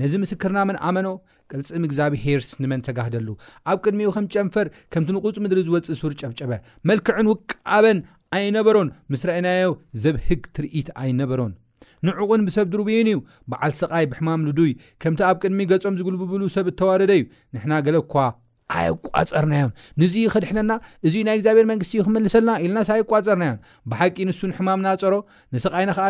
ነዚ 0.00 0.12
ምስክርና 0.22 0.58
መን 0.68 0.78
ኣመኖ 0.88 1.08
ቅልፂ 1.50 1.68
ምግዛብ 1.84 2.12
ሄርስ 2.22 2.48
ንመን 2.62 2.80
ተጋህደሉ 2.86 3.28
ኣብ 3.72 3.78
ቅድሚኡ 3.84 4.08
ከም 4.16 4.26
ጨንፈር 4.34 4.68
ከምቲ 4.94 5.08
ንቁፅ 5.16 5.36
ምድሪ 5.44 5.62
ዝወፅእ 5.68 5.98
ሱር 6.00 6.12
ጨብጨበ 6.20 6.52
መልክዕን 6.90 7.28
ውቃበን 7.32 7.98
ኣይነበሮን 8.38 8.88
ምስ 9.14 9.22
ረአናዮ 9.30 9.68
ዘብህግ 10.04 10.42
ትርኢት 10.58 10.88
ኣይነበሮን 11.02 11.54
ንዕቑን 12.06 12.42
ብሰብ 12.46 12.66
ድርብዩን 12.72 13.08
እዩ 13.12 13.18
በዓል 13.50 13.72
ሰቓይ 13.82 14.04
ብሕማምሉዱይ 14.12 14.72
ከምቲ 15.02 15.20
ኣብ 15.30 15.36
ቅድሚ 15.42 15.60
ገጾም 15.72 15.96
ዝግልብብሉ 16.00 16.42
ሰብ 16.56 16.66
እተዋረደ 16.72 17.12
እዩ 17.18 17.22
ንሕና 17.54 17.72
ገለ 17.86 17.98
ኳ 18.14 18.26
ኣይቋፀርናዮን 18.74 19.70
ንዚ 20.02 20.14
ኸድሕነና 20.34 20.72
እዚ 21.06 21.14
ናይ 21.26 21.34
እግዚብሄር 21.38 21.66
መንግስቲ 21.72 21.92
እዩ 21.98 22.04
ክመልሰለና 22.06 22.52
ኢልናሳ 22.64 22.88
ኣይቋፀርናዮን 22.98 23.58
ብሓቂ 23.90 24.16
ንሱ 24.28 24.40
ንሕማምና 24.50 24.88
ፀሮ 25.02 25.14
ንስቃይና 25.54 25.90
ከዓ 25.98 26.06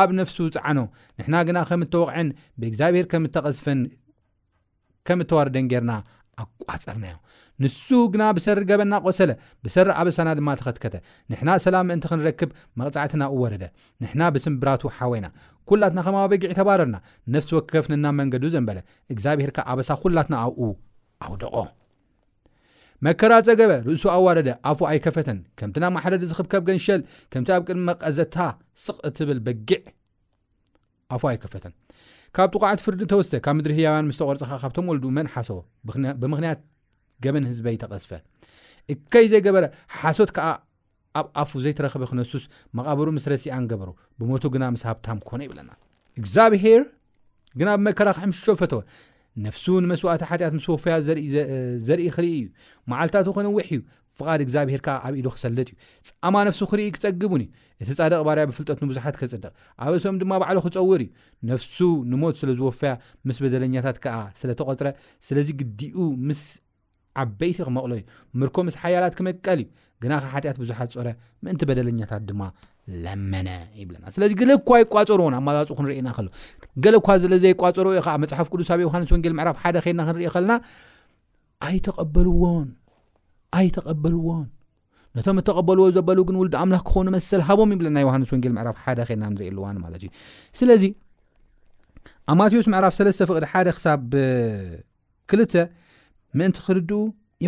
ኣብ 0.00 0.10
ነፍሱ 0.18 0.36
ፃዓኖ 0.56 0.78
ንሕና 1.18 1.34
ግና 1.48 1.58
ከም 1.70 1.82
እተወቅዕን 1.86 2.28
ብእግዚኣብሄር 2.60 3.06
ከምተቐስፍን 3.12 3.80
ከም 5.08 5.20
እተዋርደን 5.24 5.68
ገርና 5.72 5.92
ኣቋፀርናዮ 6.42 7.16
ንሱ 7.64 7.86
ግና 8.14 8.22
ብሰሪ 8.36 8.58
ገበና 8.70 8.94
ቆሰለ 9.06 9.30
ብሰሪ 9.64 9.88
ኣበሳና 10.00 10.30
ድማ 10.38 10.50
ተኸትከተ 10.60 10.96
ንሕና 11.32 11.50
ሰላም 11.66 11.86
ምእንቲ 11.90 12.04
ክንረክብ 12.10 12.50
መቕፃዕትና 12.80 13.24
ወረደ 13.42 13.64
ንሕና 14.04 14.22
ብስምብራቱ 14.34 14.82
ሓወና 14.96 15.28
ኩላትና 15.70 15.98
ከምበጊዕ 16.08 16.52
ተባረና 16.60 16.96
ነፍሲ 17.36 17.50
ወክከፍነና 17.58 18.06
መንገዱ 18.20 18.44
ዘንበለ 18.56 18.78
እግዚኣብሄርካ 19.14 19.58
ኣበሳ 19.72 19.90
ኩላትና 20.04 20.36
ኣብኡ 20.46 20.64
ኣውደቆ 21.28 21.54
መከራ 23.04 23.32
ፀገበ 23.46 23.72
ርእሱ 23.86 24.04
ኣዋረደ 24.16 24.48
ኣፉ 24.70 24.78
ኣይከፈተን 24.90 25.38
ከምቲ 25.58 25.76
ናብ 25.82 25.92
ማሓረዲ 25.96 26.22
ዝኽብከብ 26.30 26.62
ገንሸል 26.68 27.00
ከምቲ 27.32 27.48
ኣብ 27.56 27.62
ቅድሚ 27.68 27.82
መቀዘታ 27.90 28.36
ስቕእትብል 28.84 29.38
በጊዕ 29.46 29.82
ኣፉ 31.14 31.22
ኣይከፈትን 31.30 31.72
ካብ 32.36 32.48
ጥቋዓት 32.54 32.80
ፍርዲ 32.84 33.00
ተወተ 33.12 33.32
ካብ 33.44 33.54
ምድሪ 33.58 33.72
ህያውያን 33.80 34.06
ምስተቆርፅ 34.10 34.42
ከ 34.50 34.56
ካብቶም 34.62 34.88
ወልድኡ 34.90 35.10
መን 35.18 35.28
ሓሶቦ 35.34 35.58
ብምክንያት 36.22 36.60
ገበን 37.24 37.44
ህዝበ 37.50 37.66
ይተቐስፈ 37.74 38.10
እከይ 38.92 39.26
ዘይገበረ 39.32 39.64
ሓሶት 40.00 40.30
ከዓ 40.36 40.48
ኣብ 41.20 41.26
ኣፉ 41.42 41.50
ዘይተረክበ 41.64 42.02
ክነሱስ 42.10 42.42
መቓበሩ 42.78 43.06
ምስረ 43.16 43.32
ሲኣን 43.42 43.64
ገብሩ 43.70 43.88
ብሞቱ 44.20 44.44
ግና 44.54 44.64
ምስሃብታም 44.74 45.20
ኮነ 45.28 45.40
ይብለና 45.46 45.70
እግዚብሄር 46.20 46.82
ግና 47.60 47.68
ብመከራ 47.78 48.08
ከሕምሽዝሾ 48.16 48.48
ፈተወ 48.62 48.80
ነፍሱ 49.44 49.64
ንመስዋእቲ 49.84 50.22
ሓጢኣት 50.30 50.52
ምስ 50.58 50.66
ወፍያ 50.72 50.94
ዘርኢ 51.86 52.02
ክርኢ 52.16 52.28
እዩ 52.36 52.42
መዓልታቱኡ 52.90 53.32
ክነዊሕ 53.36 53.66
እዩ 53.76 53.80
ፍቓድ 54.18 54.40
እግዚኣብሄር 54.44 54.80
ከ 54.86 54.88
ኣብ 55.06 55.14
ኢሉ 55.20 55.26
ክሰልጥ 55.34 55.68
እዩ 55.72 55.76
ፀማ 56.08 56.34
ነፍሱ 56.48 56.60
ክርኢ 56.70 56.84
ክፀግቡን 56.96 57.42
እዩ 57.44 57.50
እቲ 57.84 57.88
ጻድቅ 57.98 58.20
ባርያ 58.26 58.44
ብፍልጠት 58.50 58.78
ንብዙሓት 58.84 59.16
ክፅድቕ 59.20 59.50
ኣብ 59.84 59.92
እሶም 59.98 60.16
ድማ 60.22 60.32
ባዕሉ 60.42 60.58
ክፀውር 60.66 61.02
እዩ 61.06 61.10
ነፍሱ 61.50 61.78
ንሞት 62.12 62.36
ስለ 62.42 62.50
ዝወፈያ 62.60 62.92
ምስ 63.28 63.38
በደለኛታት 63.44 63.98
ከዓ 64.04 64.16
ስለተቆፅረ 64.42 64.88
ስለዚ 65.28 65.50
ግዲኡ 65.60 65.98
ምስ 66.30 66.42
ዓበይቲ 67.24 67.58
ክመቕሎ 67.66 67.92
እዩ 67.98 68.04
ምርኮ 68.40 68.56
ምስ 68.68 68.74
ሓያላት 68.84 69.14
ክመቀል 69.18 69.60
እዩ 69.64 69.68
ግ 70.02 70.04
ሓአት 70.32 70.56
ብዙሓት 70.62 70.90
ፀረ 70.96 71.08
ምእን 71.44 71.56
በደለኛታት 71.68 72.22
ድማ 72.28 72.42
ለመነ 73.04 73.48
ይብናስለዚ 73.80 74.30
ገኳ 74.40 74.68
ይቋፀርዎን 74.82 75.34
ኣ 75.38 75.40
ክናኳ 76.80 76.98
ቋፀርዩ 77.62 77.94
መሓፍ 78.24 78.46
ቅዱስ 78.52 78.70
ብ 78.80 78.82
ዮንስ 78.88 79.10
ወና 79.14 79.24
ክ 80.36 80.38
ኣይተቀበልዎንኣይተቀበልዎን 81.66 84.44
ነቶም 85.16 85.38
እተቀበልዎ 85.40 85.84
ዘበግን 85.96 86.36
ውም 86.40 86.50
ክኮኑ 86.88 87.06
መስል 87.14 87.40
ሃቦም 87.48 87.70
ይብለና 87.74 87.96
ዮሃንስ 88.06 88.28
ወጌ 88.34 88.44
ና 88.56 88.58
እልዋዩ 89.50 90.02
ስለዚ 90.60 90.82
ኣብማቴዎስ 92.32 92.66
መዕራፍ 92.74 92.92
ስተ 92.98 93.08
ፍቅድ 93.30 93.44
ሓደ 93.52 93.68
ክሳብ 93.76 94.00
2ተ 95.32 95.54
ምእንቲ 96.38 96.56
ክርድኡ 96.66 96.92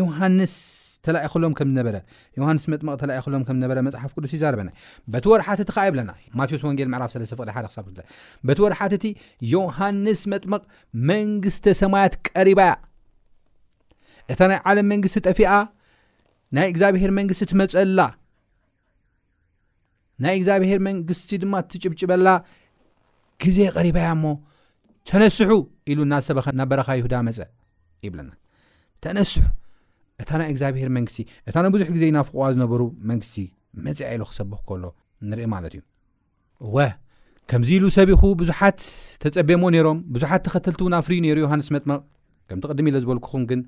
ዮሃንስ 0.00 0.54
ተእ 1.06 1.16
ሎም 1.42 1.52
ምዝነበዮሃንስ 1.58 2.62
መጥቕተ 2.72 3.02
ሎምዝ 3.30 3.78
መፅሓፍ 3.86 4.10
ቅዱስ 4.16 4.32
ይዛርበና 4.36 4.68
በቲ 5.12 5.24
ወርሓትእቲ 5.32 5.70
ከ 5.76 5.86
ብለና 5.94 6.10
ማቴዎስ 6.38 6.62
ወንጌል 6.68 6.88
ዕፍ 7.06 7.14
ደ 7.22 7.70
ሳ 7.74 7.82
በቲ 8.48 8.58
ወርሓትእቲ 8.66 9.04
ዮሃንስ 9.54 10.20
መጥምቕ 10.32 10.60
መንግስተ 11.10 11.66
ሰማያት 11.82 12.14
ቀሪባያ 12.28 12.72
እታ 14.32 14.40
ናይ 14.50 14.58
ዓለም 14.70 14.86
መንግስቲ 14.92 15.18
ጠፊኣ 15.28 15.52
ናይ 16.56 16.66
እግዚኣብሔር 16.72 17.10
መንግስቲ 17.18 17.42
ትመፀላ 17.52 18.00
ናይ 20.24 20.34
እግዚኣብሔር 20.40 20.80
መንግስቲ 20.88 21.30
ድማ 21.44 21.54
ትጭብጭበላ 21.72 22.28
ግዜ 23.42 23.58
ቀሪባያ 23.76 24.08
እሞ 24.16 24.24
ተነስሑ 25.08 25.50
ኢሉ 25.92 25.98
እና 26.06 26.14
ሰበኸ 26.28 26.46
ናበረኻ 26.60 26.88
ይሁዳ 26.98 27.14
መፀ 27.28 27.38
ይብለና 28.06 28.30
ተነስ 29.04 29.30
እታ 30.22 30.30
ናይ 30.40 30.48
እግዚኣብሄር 30.52 30.88
መንግስቲ 30.96 31.18
እታ 31.48 31.56
ንብዙሕ 31.66 31.88
ግዜ 31.96 32.04
ና 32.16 32.22
ፍቕዋ 32.28 32.44
ዝነበሩ 32.54 32.82
መንግስቲ 33.10 33.36
መፅያ 33.86 34.06
ኢሉ 34.14 34.22
ክሰብኽ 34.30 34.60
ከሎ 34.68 34.84
ንርኢ 35.30 35.44
ማለት 35.54 35.72
እዩ 35.76 35.82
እወ 36.66 36.76
ከምዚ 37.50 37.68
ኢሉ 37.78 37.86
ሰቢኹ 37.98 38.20
ብዙሓት 38.40 38.80
ተፀበሞ 39.22 39.62
ነይሮም 39.74 39.98
ብዙሓት 40.14 40.42
ተኸተልቲውና 40.46 40.96
ፍሪይ 41.08 41.20
ነይሩ 41.24 41.36
ዮሃንስ 41.46 41.68
መጥመቕ 41.76 42.00
ከምቲቅድሚ 42.50 42.86
ኢለ 42.92 42.98
ዝበልኩኹም 43.04 43.42
ግን 43.50 43.60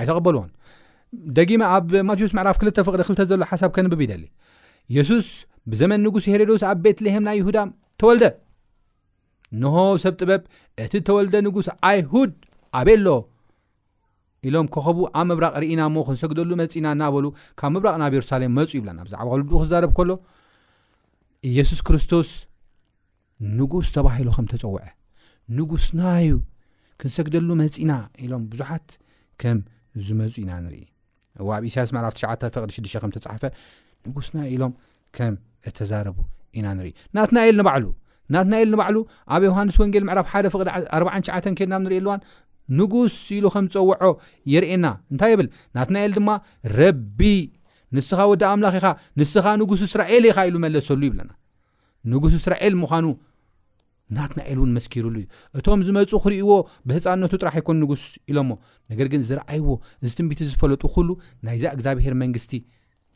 ኣይተቐበልዎን 0.00 0.48
ደጊማ 1.36 1.62
ኣብ 1.76 1.90
ማትዎስ 2.08 2.32
መዕራፍ 2.38 2.56
ክልተ 2.62 2.76
ፍቕደ 2.88 3.02
ክልተ 3.08 3.22
ዘሎ 3.32 3.42
ሓሳብ 3.52 3.70
ከንብብ 3.76 4.00
ይደሊ 4.06 4.24
የሱስ 4.96 5.28
ብዘመን 5.70 6.00
ንጉስ 6.06 6.24
ሄሮዶስ 6.32 6.62
ኣብ 6.70 6.78
ቤትልሄም 6.84 7.24
ናይ 7.28 7.36
ይሁዳ 7.40 7.58
ተወልደ 8.02 8.24
ንሆ 9.62 9.76
ሰብ 10.04 10.14
ጥበብ 10.20 10.42
እቲ 10.84 10.92
ተወልደ 11.08 11.34
ንጉስ 11.46 11.68
ኣይሁድ 11.90 12.32
ኣበየኣሎ 12.78 13.08
ኢሎም 14.48 14.66
ከኸቡ 14.74 14.98
ኣብ 15.20 15.24
ምብራቕ 15.30 15.54
ርኢና 15.62 15.80
እሞ 15.90 15.96
ክንሰግደሉ 16.08 16.50
መፅና 16.60 16.86
እናበሉ 16.96 17.26
ካብ 17.60 17.70
ምብራቕ 17.74 17.94
ናኣብ 18.02 18.14
የሩሳሌም 18.16 18.52
መፁ 18.58 18.70
ይብላና 18.78 18.98
ብዛዕባ 19.06 19.28
ሉድኡ 19.40 19.56
ክዛረብ 19.64 19.90
ከሎ 19.98 20.10
ኢየሱስ 21.50 21.80
ክርስቶስ 21.88 22.30
ንጉስ 23.58 23.88
ተባሂሉ 23.96 24.28
ከም 24.36 24.46
ተፀውዐ 24.52 24.82
ንጉስናዩ 25.58 26.30
ክንሰግደሉ 27.02 27.48
መፅእና 27.62 27.92
ኢሎም 28.24 28.42
ብዙሓት 28.52 28.88
ከም 29.42 29.58
ዝመፁ 30.08 30.34
ኢና 30.44 30.50
ንርኢ 30.64 30.82
ኣብ 31.58 31.64
እሳያስ 31.68 31.90
ዕራፍ 32.02 32.16
ቅዲ6 32.74 32.92
ከም 33.04 33.12
ሓፈ 33.32 33.42
ንጉስና 34.08 34.36
ኢሎም 34.54 34.72
ከም 35.16 35.34
ተዛረቡ 35.78 36.18
ኢና 36.58 36.66
ንኢ 36.78 36.88
ናና 37.16 37.36
ኢ 37.48 37.50
ናትና 38.34 38.54
ኤል 38.62 38.66
ንባዕሉ 38.72 38.96
ኣብ 39.34 39.42
ዮሃንስ 39.46 39.76
ወንጌል 39.82 40.04
ምዕራፍ 40.08 40.26
ሓደ 40.32 40.46
4ሸዓ 40.96 41.38
ከድና 41.58 41.74
ንሪእ 41.84 41.98
ኣልዋን 42.00 42.20
ንጉስ 42.78 43.14
ኢሉ 43.36 43.44
ከም 43.54 43.66
ዝፀውዖ 43.74 44.10
የርእየና 44.52 44.86
እንታይ 45.12 45.30
ይብል 45.34 45.48
ናትናኤል 45.76 46.12
ድማ 46.16 46.30
ረቢ 46.78 47.20
ንስኻ 47.96 48.18
ወዲ 48.30 48.42
ኣምላኽ 48.50 48.74
ኢኻ 48.80 48.86
ንስኻ 49.20 49.46
ንጉስ 49.62 49.80
እስራኤል 49.88 50.24
ኢኻ 50.30 50.38
ኢሉ 50.48 50.56
መለሰሉ 50.64 51.00
ይብለና 51.08 51.30
ንጉስ 52.12 52.34
እስራኤል 52.40 52.74
ምኳኑ 52.82 53.06
ናትናኤል 54.16 54.58
እውን 54.60 54.70
መስኪሩሉ 54.76 55.14
እዩ 55.22 55.26
እቶም 55.58 55.80
ዝመፁ 55.86 56.12
ክርእይዎ 56.24 56.52
ብህፃነቱ 56.88 57.32
ጥራሕ 57.42 57.54
ይኮን 57.60 57.76
ንጉስ 57.82 58.04
ኢሎሞ 58.30 58.50
ነገር 58.90 59.08
ግን 59.12 59.22
ዝረኣይዎ 59.28 59.66
እዚ 60.04 60.10
ትንቢቲ 60.18 60.40
ዝፈለጡ 60.52 60.82
ኩሉ 60.94 61.08
ናይዚ 61.46 61.64
እግዚኣብሄር 61.76 62.14
መንግስቲ 62.22 62.54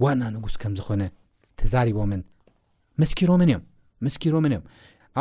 ዋና 0.04 0.22
ንጉስ 0.36 0.54
ከም 0.64 0.74
ዝኾነ 0.80 1.02
ተዛሪቦምን 1.62 2.22
መስኪሮምን 3.02 3.50
እዮም 3.54 3.62
መስኪሮምን 4.06 4.52
እዮም 4.54 4.64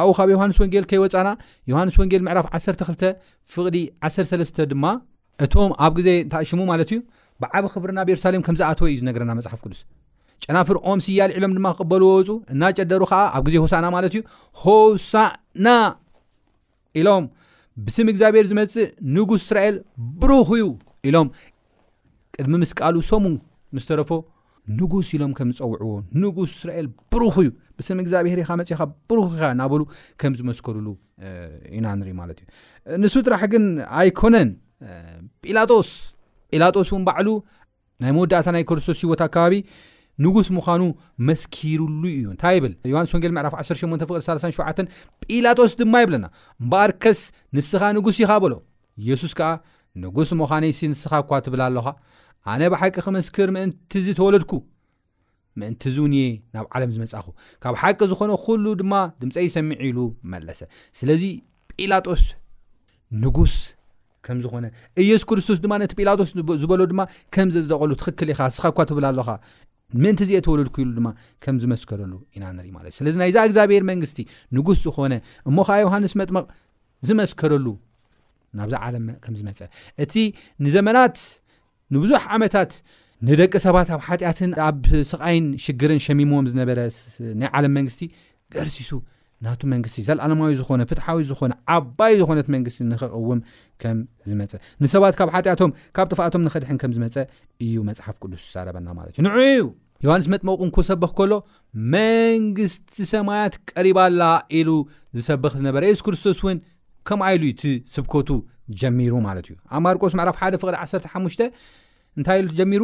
ኣብኡ 0.02 0.12
ካብ 0.18 0.30
ዮሃንስ 0.34 0.58
ወንጌል 0.62 0.86
ከይወፃና 0.90 1.30
ዮሃንስ 1.72 1.96
ወንጌል 2.02 2.22
ምዕራፍ 2.28 2.46
12 2.60 3.04
ፍቅዲ 3.56 3.78
13ስተ 4.06 4.58
ድማ 4.72 4.86
እቶም 5.46 5.72
ኣብ 5.86 5.92
ግዜ 5.98 6.08
እንታይ 6.24 6.46
ሽሙ 6.50 6.62
ማለት 6.72 6.90
እዩ 6.94 7.00
ብዓበ 7.44 7.66
ክብርና 7.74 8.00
ኣብ 8.04 8.10
የሩሳሌም 8.12 8.42
ከም 8.48 8.56
ዝኣተወ 8.62 8.86
እዩ 8.90 8.96
ዝነገረና 9.02 9.32
መፅሓፍ 9.40 9.60
ቅዱስ 9.66 9.82
ጨናፍር 10.46 10.78
ኦምስ 10.92 11.06
ያልዕሎም 11.20 11.54
ድማ 11.58 11.68
ክቅበሉ 11.78 12.04
ወወፁ 12.12 12.30
እናጨደሩ 12.54 13.02
ከዓ 13.12 13.20
ኣብ 13.38 13.44
ግዜ 13.48 13.56
ሆሳእና 13.64 13.88
ማለት 13.96 14.14
እዩ 14.16 14.22
ሆሳእና 14.64 15.68
ኢሎም 17.02 17.26
ብስም 17.86 18.08
እግዚኣብሔር 18.14 18.46
ዝመፅእ 18.52 18.88
ንጉስ 19.16 19.42
እስራኤል 19.46 19.78
ብሩኽ 20.22 20.50
እዩ 20.58 20.66
ኢሎም 21.10 21.30
ቅድሚ 22.36 22.54
ምስቃሉ 22.64 22.96
ሶሙ 23.12 23.26
ምስተረፎ 23.78 24.12
ንጉስ 24.80 25.08
ኢሎም 25.18 25.32
ከም 25.38 25.50
ዝፀውዕዎ 25.60 25.94
ንጉስ 26.24 26.52
እስራኤል 26.58 26.88
ብሩኽ 27.14 27.36
እዩ 27.44 27.50
ምስም 27.80 28.00
እግዚኣብሔር 28.04 28.40
ኢኻ 28.44 28.50
መፅኻ 28.60 28.82
ብሩ 29.10 29.20
ኢኻ 29.36 29.44
እናበሉ 29.54 29.82
ከም 30.22 30.32
ዝመስከርሉ 30.40 30.88
ኢና 31.78 31.86
ንሪኢ 32.00 32.14
ማለት 32.22 32.38
እዩ 32.44 32.52
ንሱ 33.04 33.16
ጥራሕ 33.28 33.42
ግን 33.54 33.64
ኣይኮነን 34.02 34.50
ጲላጦስ 35.48 35.90
ጲላጦስ 36.54 36.90
እውን 36.94 37.04
ባዕሉ 37.08 37.30
ናይ 38.04 38.12
መወዳእታ 38.16 38.48
ናይ 38.56 38.64
ክርስቶስ 38.70 38.98
ሂወታ 39.06 39.22
ኣካባቢ 39.30 39.54
ንጉስ 40.26 40.48
ምዃኑ 40.56 40.82
መስኪሩሉ 41.28 42.02
እዩ 42.16 42.24
እንታይ 42.34 42.56
ይብል 42.58 42.74
ዮሃንስ 42.92 43.12
ወንጌል 43.16 43.32
ምዕራፍ 43.38 43.54
18 43.62 44.06
ፍቅ37 44.10 44.82
ጲላጦስ 45.26 45.72
ድማ 45.80 45.94
የብለና 46.04 46.26
እምበኣር 46.64 46.92
ከስ 47.06 47.22
ንስኻ 47.58 47.82
ንጉስ 47.98 48.20
ኢኻ 48.24 48.32
በሎ 48.44 48.54
ኢየሱስ 49.06 49.34
ከዓ 49.40 49.50
ንጉስ 50.04 50.30
ምዃነይሲ 50.42 50.80
ንስኻ 50.94 51.12
እኳ 51.24 51.32
ትብል 51.48 51.64
ኣለኻ 51.70 51.88
ኣነ 52.54 52.62
ብሓቂ 52.74 52.96
ክመስክር 53.08 53.50
ምእንቲ 53.56 53.92
እዚ 54.02 54.08
ተወለድኩ 54.20 54.54
ምእንቲ 55.62 55.82
እዝእውን 55.90 56.14
ናብ 56.56 56.66
ዓለም 56.76 56.92
ዝመፃኹ 56.96 57.26
ካብ 57.64 57.76
ሓቂ 57.82 58.00
ዝኾነ 58.12 58.32
ኩሉ 58.46 58.66
ድማ 58.82 58.94
ድምፀ 59.22 59.36
ይሰሚዒ 59.48 59.80
ኢሉ 59.90 60.00
መለሰ 60.32 60.60
ስለዚ 61.00 61.24
ጲላጦስ 61.80 62.24
ንጉስ 63.24 63.54
ከምዝኾነ 64.26 64.66
ኢየሱ 65.04 65.24
ክርስቶስ 65.30 65.58
ድማ 65.64 65.74
ነቲ 65.84 65.92
ጲላጦስ 66.00 66.30
ዝበሎ 66.62 66.82
ድማ 66.92 67.02
ከምዘዝጠቀሉ 67.36 67.92
ትኽክል 68.02 68.30
ኢኻ 68.34 68.40
ስኻ 68.56 68.64
እኳ 68.74 68.80
ትብል 68.90 69.06
ኣለኻ 69.12 69.30
ምእንቲ 70.04 70.22
ዚአ 70.30 70.38
ተወለድክኢሉ 70.46 70.90
ድማ 71.00 71.08
ከም 71.44 71.56
ዝመስከረሉ 71.64 72.14
ኢና 72.36 72.44
ንርኢ 72.58 72.70
ማለትእዩ 72.78 72.96
ስለዚ 73.00 73.16
ናይዛ 73.22 73.36
እግዚኣብሔር 73.48 73.84
መንግስቲ 73.90 74.18
ንጉስ 74.58 74.80
ዝኾነ 74.86 75.14
እሞከዓ 75.50 75.76
ዮሃንስ 75.86 76.14
መጥመቕ 76.22 76.46
ዝመስከረሉ 77.08 77.66
ናብዛ 78.60 78.76
ዓለም 78.86 79.06
ከምዝመፀ 79.26 79.60
እቲ 80.06 80.14
ንዘመናት 80.66 81.18
ንብዙሕ 81.96 82.24
ዓመታት 82.38 82.72
ንደቂ 83.28 83.54
ሰባት 83.66 83.88
ኣብ 83.96 84.02
ሓጢኣትን 84.06 84.52
ኣብ 84.68 84.80
ስቃይን 85.10 85.46
ሽግርን 85.66 86.00
ሸሚሞዎም 86.06 86.46
ዝነበረ 86.52 86.80
ናይ 87.42 87.50
ዓለም 87.58 87.72
መንግስቲ 87.78 88.02
ገርሲሱ 88.54 88.90
ናቲ 89.46 89.62
መንግስቲ 89.74 89.96
ዘለኣለማዊ 90.08 90.52
ዝኾነ 90.60 90.82
ፍትሓዊ 90.90 91.20
ዝኾነ 91.30 91.54
ዓባይ 91.76 92.14
ዝኾነት 92.22 92.48
መንግስቲ 92.56 92.80
ንኽቕውም 92.90 93.40
ከም 93.84 93.98
ዝመፀ 94.32 94.52
ንሰባት 94.86 95.16
ካብ 95.20 95.30
ሓጢኣቶም 95.36 95.72
ካብ 96.00 96.08
ጥፋኣቶም 96.12 96.44
ንኸድሕን 96.48 96.78
ከም 96.82 96.92
ዝመፀ 96.98 97.16
እዩ 97.66 97.76
መፅሓፍ 97.90 98.18
ቅዱስ 98.24 98.44
ይዛረበና 98.48 98.88
ማለት 99.00 99.14
እዩ 99.16 99.22
ንዕ 99.28 99.36
ዩ 99.60 99.64
ዮሃንስ 100.08 100.28
መጥመቁን 100.34 100.70
ኩ 100.76 100.86
ሰበኽ 100.90 101.14
ከሎ 101.22 101.34
መንግስቲ 101.96 103.00
ሰማያት 103.14 103.56
ቀሪባላ 103.72 104.22
ኢሉ 104.64 104.70
ዝሰብኽ 105.18 105.54
ዝነበረ 105.62 105.84
የሱ 105.94 106.02
ክርስቶስ 106.10 106.42
እውን 106.44 106.60
ከምኢሉ 107.10 107.44
ቲስብኮቱ 107.64 108.30
ጀሚሩ 108.84 109.14
ማለት 109.30 109.46
እዩ 109.50 109.56
ኣብ 109.76 109.82
ማርቆስ 109.88 110.14
መዕራፍ 110.22 110.38
ሓደ 110.44 110.54
ፍቅድ 110.64 110.78
1ሓሙሽተ 111.06 111.42
እንታይ 112.18 112.38
ኢሉ 112.44 112.50
ጀሚሩ 112.62 112.84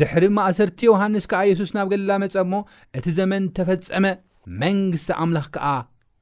ድሕሪ 0.00 0.24
ማእሰርቲ 0.36 0.80
ዮሃንስ 0.90 1.24
ከዓ 1.30 1.40
ኢየሱስ 1.48 1.70
ናብ 1.76 1.86
ገሊላ 1.92 2.12
መፀ 2.22 2.34
እሞ 2.44 2.54
እቲ 2.98 3.06
ዘመን 3.18 3.42
ተፈፀመ 3.56 4.06
መንግስቲ 4.62 5.10
ኣምላኽ 5.24 5.46
ከዓ 5.56 5.66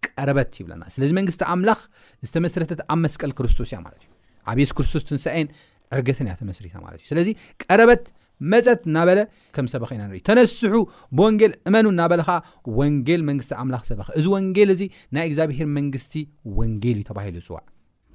ቀረበት 0.06 0.54
ይብለና 0.60 0.82
ስለዚ 0.94 1.10
መንግስቲ 1.18 1.42
ኣምላኽ 1.52 1.80
ዝተመስረተት 2.28 2.80
ኣብ 2.92 2.98
መስቀል 3.04 3.32
ክርስቶስ 3.38 3.70
እያ 3.72 3.78
ማለት 3.86 4.00
እዩ 4.06 4.10
ኣብ 4.50 4.56
የሱስ 4.62 4.74
ክርስቶስ 4.78 5.04
ትንሳየን 5.10 5.48
ዕርገተን 5.96 6.28
እያተመስሪታ 6.30 6.74
ማለት 6.86 6.98
እዩ 7.02 7.06
ስለዚ 7.12 7.28
ቀረበት 7.64 8.04
መፀት 8.52 8.80
እናበለ 8.90 9.18
ከም 9.56 9.66
ሰበኸኢና 9.72 10.02
ንርኢ 10.10 10.20
ተነስሑ 10.28 10.74
ብወንጌል 11.16 11.52
እመኑ 11.70 11.86
እናበለ 11.94 12.20
ከዓ 12.28 12.38
ወንጌል 12.80 13.20
መንግስቲ 13.30 13.52
ኣምላኽ 13.62 13.82
ሰበኸ 13.90 14.08
እዚ 14.20 14.26
ወንጌል 14.34 14.70
እዚ 14.74 14.82
ናይ 15.16 15.26
እግዚኣብሄር 15.30 15.68
መንግስቲ 15.78 16.16
ወንጌል 16.60 16.96
እዩ 17.00 17.06
ተባሂሉ 17.10 17.34
ይፅዋዕ 17.42 17.62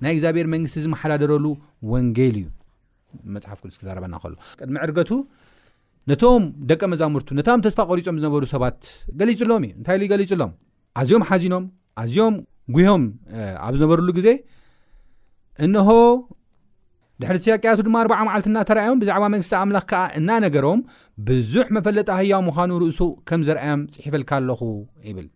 ናይ 0.05 0.13
እግዚኣብሔር 0.17 0.47
መንግስቲ 0.55 0.77
ዝመሓዳደረሉ 0.86 1.45
ወንጌል 1.93 2.36
እዩ 2.41 2.47
መሓፍረናቅድሚ 3.36 4.38
ዕርገቱ 4.86 5.12
ነቶም 6.10 6.43
ደቀ 6.69 6.82
መዛሙርቱ 6.91 7.30
ነታም 7.39 7.63
ተስፋ 7.65 7.80
ቆሪፆም 7.91 8.19
ዝነበሩ 8.19 8.43
ሰባት 8.53 8.80
ገሊፅሎም 9.19 9.63
እዩ 9.67 9.71
እንታይ 9.80 9.97
ገሊፅሎም 10.13 10.51
ኣዝዮም 11.01 11.23
ሓዚኖም 11.30 11.63
ኣዝዮም 12.01 12.36
ጉሆም 12.75 13.03
ኣብ 13.65 13.73
ዝነበርሉ 13.77 14.08
ግዜ 14.17 14.30
እንሆ 15.65 15.89
ድሕሪ 17.21 17.38
ስያቀያቱ 17.45 17.80
ድማ 17.88 17.97
4ዓ 18.08 18.19
መዓልት 18.27 18.47
እናተረኣዮም 18.49 18.99
ብዛዕባ 19.01 19.23
መንግስቲ 19.34 19.53
ኣምላኽ 19.60 19.86
ከዓ 19.91 20.01
እናነገሮም 20.19 20.80
ብዙሕ 21.27 21.67
መፈለጣ 21.75 22.10
ህያዊ 22.19 22.41
ምዃኑ 22.47 22.71
ርእሱ 22.84 22.99
ከም 23.30 23.41
ዝረኣዮም 23.47 23.84
ፅሒፍልካ 24.01 24.32
ኣለኹ 24.39 24.62
ይብል 25.10 25.27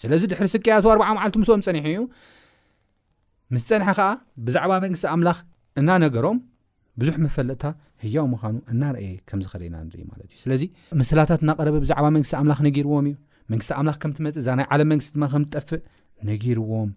ስለዚ 0.00 0.22
ድሕሪ 0.32 0.48
ስቀያቱ 0.54 0.84
4ዓ 0.94 1.08
መዓልቲ 1.18 1.36
ምስኦም 1.42 1.62
ፀኒሐ 1.68 1.86
እዩ 1.92 2.00
ምስ 3.54 3.64
ፀንሐ 3.70 3.88
ከዓ 3.98 4.08
ብዛዕባ 4.48 4.72
መንግስቲ 4.84 5.06
ኣምላኽ 5.14 5.38
እናነገሮም 5.82 6.38
ብዙሕ 7.02 7.14
መፈለጥታ 7.26 7.66
ህያው 8.02 8.26
ምዃኑ 8.32 8.56
እናርአየ 8.72 9.08
ከም 9.28 9.38
ዝኸደና 9.44 9.76
ንርኢ 9.86 10.02
ማለት 10.10 10.26
እዩ 10.30 10.38
ስለዚ 10.42 10.62
ምስላታት 11.00 11.40
እናቀረበ 11.44 11.76
ብዛዕባ 11.84 12.06
መንግስቲ 12.16 12.34
ኣምላኽ 12.40 12.58
ነጊርዎም 12.66 13.06
እዩ 13.10 13.14
መንግስቲ 13.52 13.72
ኣምላኽ 13.80 13.96
ከም 14.02 14.12
ትመፅእ 14.18 14.40
እዛ 14.42 14.48
ናይ 14.58 14.66
ዓለም 14.74 14.88
መንግስቲ 14.92 15.12
ድማ 15.16 15.24
ከም 15.34 15.44
ትጠፍእ 15.54 15.82
ነጊርዎም 16.30 16.90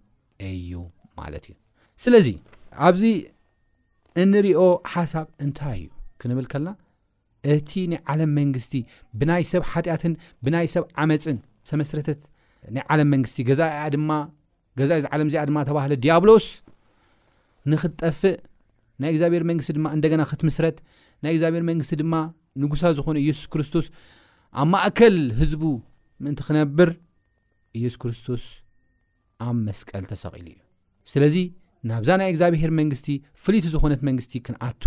እዩ 0.50 0.72
ማለት 1.20 1.44
እዩ 1.48 1.56
ስለዚ 2.04 2.28
ኣብዚ 2.88 3.04
እንሪኦ 4.24 4.60
ሓሳብ 4.92 5.26
እንታይ 5.46 5.78
እዩ 5.82 5.88
ክንብል 6.22 6.46
ከለና 6.52 6.70
እቲ 7.54 7.70
ናይ 7.92 8.00
ዓለም 8.12 8.30
መንግስቲ 8.40 8.74
ብናይ 9.20 9.42
ሰብ 9.52 9.62
ሓጢኣትን 9.72 10.14
ብናይ 10.44 10.66
ሰብ 10.74 10.84
ዓመፅን 11.04 11.38
ተመስረተት 11.70 12.22
ናይ 12.76 12.84
ዓለም 12.94 13.08
መንግስቲ 13.16 13.38
ዛያ 13.62 13.84
ድማገዛዩ 13.96 15.00
ዚ 15.04 15.08
ዓለም 15.16 15.28
እዚኣ 15.32 15.42
ድማ 15.50 15.58
ተባሃለ 15.70 15.92
ዲያብሎስ 16.06 16.46
ንኽትጠፍእ 17.72 18.36
ናይ 19.02 19.10
እግዚኣብሔር 19.14 19.42
መንግስቲ 19.50 19.70
ድማ 19.76 19.86
እንደገና 19.96 20.22
ክትምስረት 20.30 20.78
ናይ 21.24 21.30
እግዚኣብሔር 21.34 21.64
መንግስቲ 21.70 21.92
ድማ 22.02 22.14
ንጉሳ 22.62 22.82
ዝኾነ 22.98 23.16
ኢየሱስ 23.24 23.46
ክርስቶስ 23.52 23.86
ኣብ 24.60 24.66
ማእከል 24.72 25.16
ህዝቡ 25.40 25.62
ምእንቲ 26.24 26.40
ክነብር 26.48 26.90
ኢየሱስ 27.78 27.98
ክርስቶስ 28.02 28.44
ኣብ 29.46 29.54
መስቀል 29.68 30.04
ተሰቂሉ 30.12 30.46
እዩ 30.54 30.58
ስለዚ 31.12 31.36
ናብዛ 31.90 32.10
ናይ 32.20 32.28
እግዚኣብሄር 32.32 32.70
መንግስቲ 32.80 33.06
ፍልይቲ 33.44 33.64
ዝኾነት 33.74 34.00
መንግስቲ 34.08 34.32
ክንኣቱ 34.48 34.84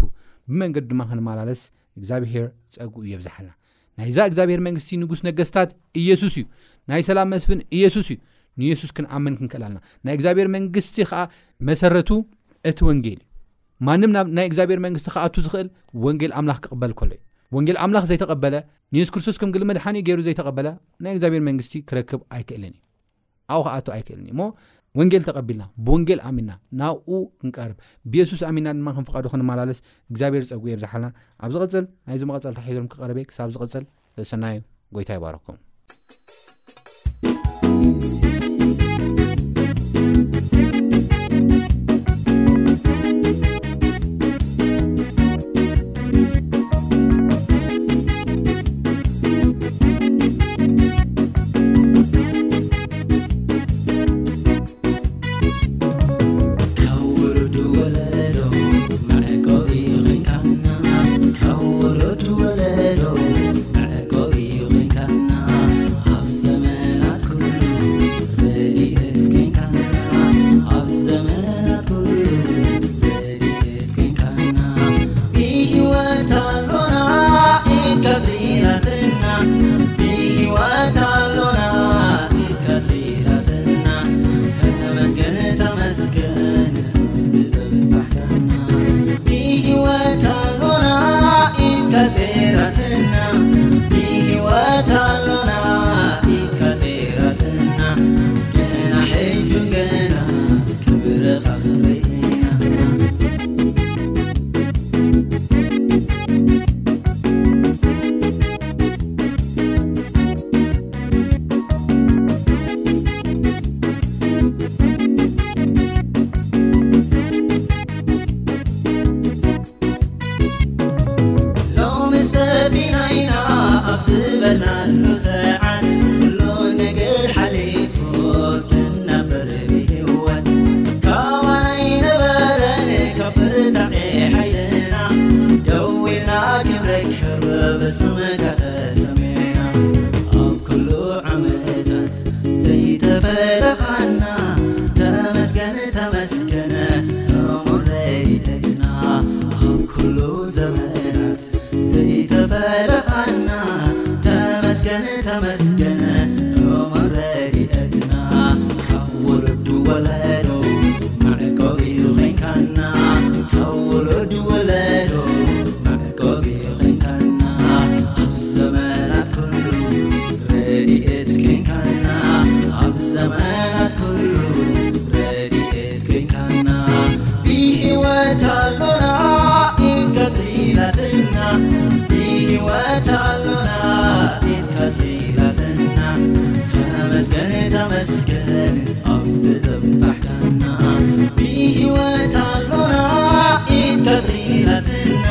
ብመንገድ 0.52 0.86
ድማ 0.92 1.02
ክንመላለስ 1.12 1.62
እግዚኣብሄር 2.00 2.46
ፀጉኡ 2.76 3.04
የብዛሓልና 3.14 3.52
ናይዛ 4.00 4.18
እግዚኣብሄር 4.30 4.62
መንግስቲ 4.68 4.92
ንጉስ 5.02 5.22
ነገስታት 5.28 5.72
ኢየሱስ 6.02 6.36
እዩ 6.42 6.46
ናይ 6.92 7.02
ሰላም 7.12 7.28
መስፍን 7.36 7.60
ኢየሱስ 7.80 8.08
እዩ 8.14 8.20
ንየሱስ 8.62 8.92
ክንኣምን 8.98 9.36
ክንክእልልና 9.40 9.80
ናይ 10.06 10.16
እግዚኣብሄር 10.18 10.48
መንግስቲ 10.58 10.96
ከዓ 11.10 11.22
መሰረቱ 11.70 12.10
እቲ 12.72 12.80
ወንጌል 12.90 13.20
እዩ 13.24 13.30
ማንም 13.88 14.12
ናይ 14.38 14.46
እግዚኣብሔር 14.50 14.80
መንግስቲ 14.86 15.08
ከኣቱ 15.14 15.36
ዝኽእል 15.46 15.68
ወንጌል 16.06 16.32
ኣምላኽ 16.40 16.58
ክቕበል 16.66 16.92
ከሎ 17.00 17.10
እዩ 17.16 17.20
ወንጌል 17.56 17.78
ኣምላኽ 17.84 18.04
ዘይተቐበለ 18.12 18.56
ንየስ 18.96 19.10
ክርስቶስ 19.14 19.38
ከም 19.42 19.50
ግል 19.54 19.64
መድሓኒኡ 19.70 20.02
ገይሩ 20.08 20.20
ዘይተቐበለ 20.28 20.68
ናይ 21.04 21.12
እግዚኣብሔር 21.16 21.44
መንግስቲ 21.48 21.74
ክረክብ 21.92 22.22
ኣይክእልን 22.36 22.74
እዩ 22.78 22.82
ኣብኡ 23.56 23.64
ከኣቱ 23.68 23.88
ኣይክእልን 23.96 24.28
ዩ 24.30 24.34
እሞ 24.36 24.42
ወንጌል 25.00 25.24
ተቐቢልና 25.28 25.64
ብወንጌል 25.86 26.20
ኣሚንና 26.30 26.52
ናብኡ 26.82 27.10
ክንቀርብ 27.42 27.78
ብየሱስ 28.14 28.42
ኣሚና 28.50 28.68
ድማ 28.80 28.90
ክንፍቃዱ 28.98 29.26
ክንመላለስ 29.34 29.80
እግዚኣብሄር 30.12 30.46
ፀጉ 30.52 30.62
የብዝሓልና 30.74 31.10
ኣብ 31.46 31.52
ዝቅፅል 31.58 31.88
ናይዚ 32.10 32.24
መቐፀልታ 32.32 32.62
ሒዞም 32.70 32.88
ክቀርቤ 32.94 33.26
ክሳብ 33.32 33.50
ዝቕፅል 33.58 33.84
ዘሰናዩ 34.22 34.60
ጎይታ 34.98 35.10
ይባረኩም 35.20 35.60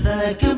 س 0.00 0.57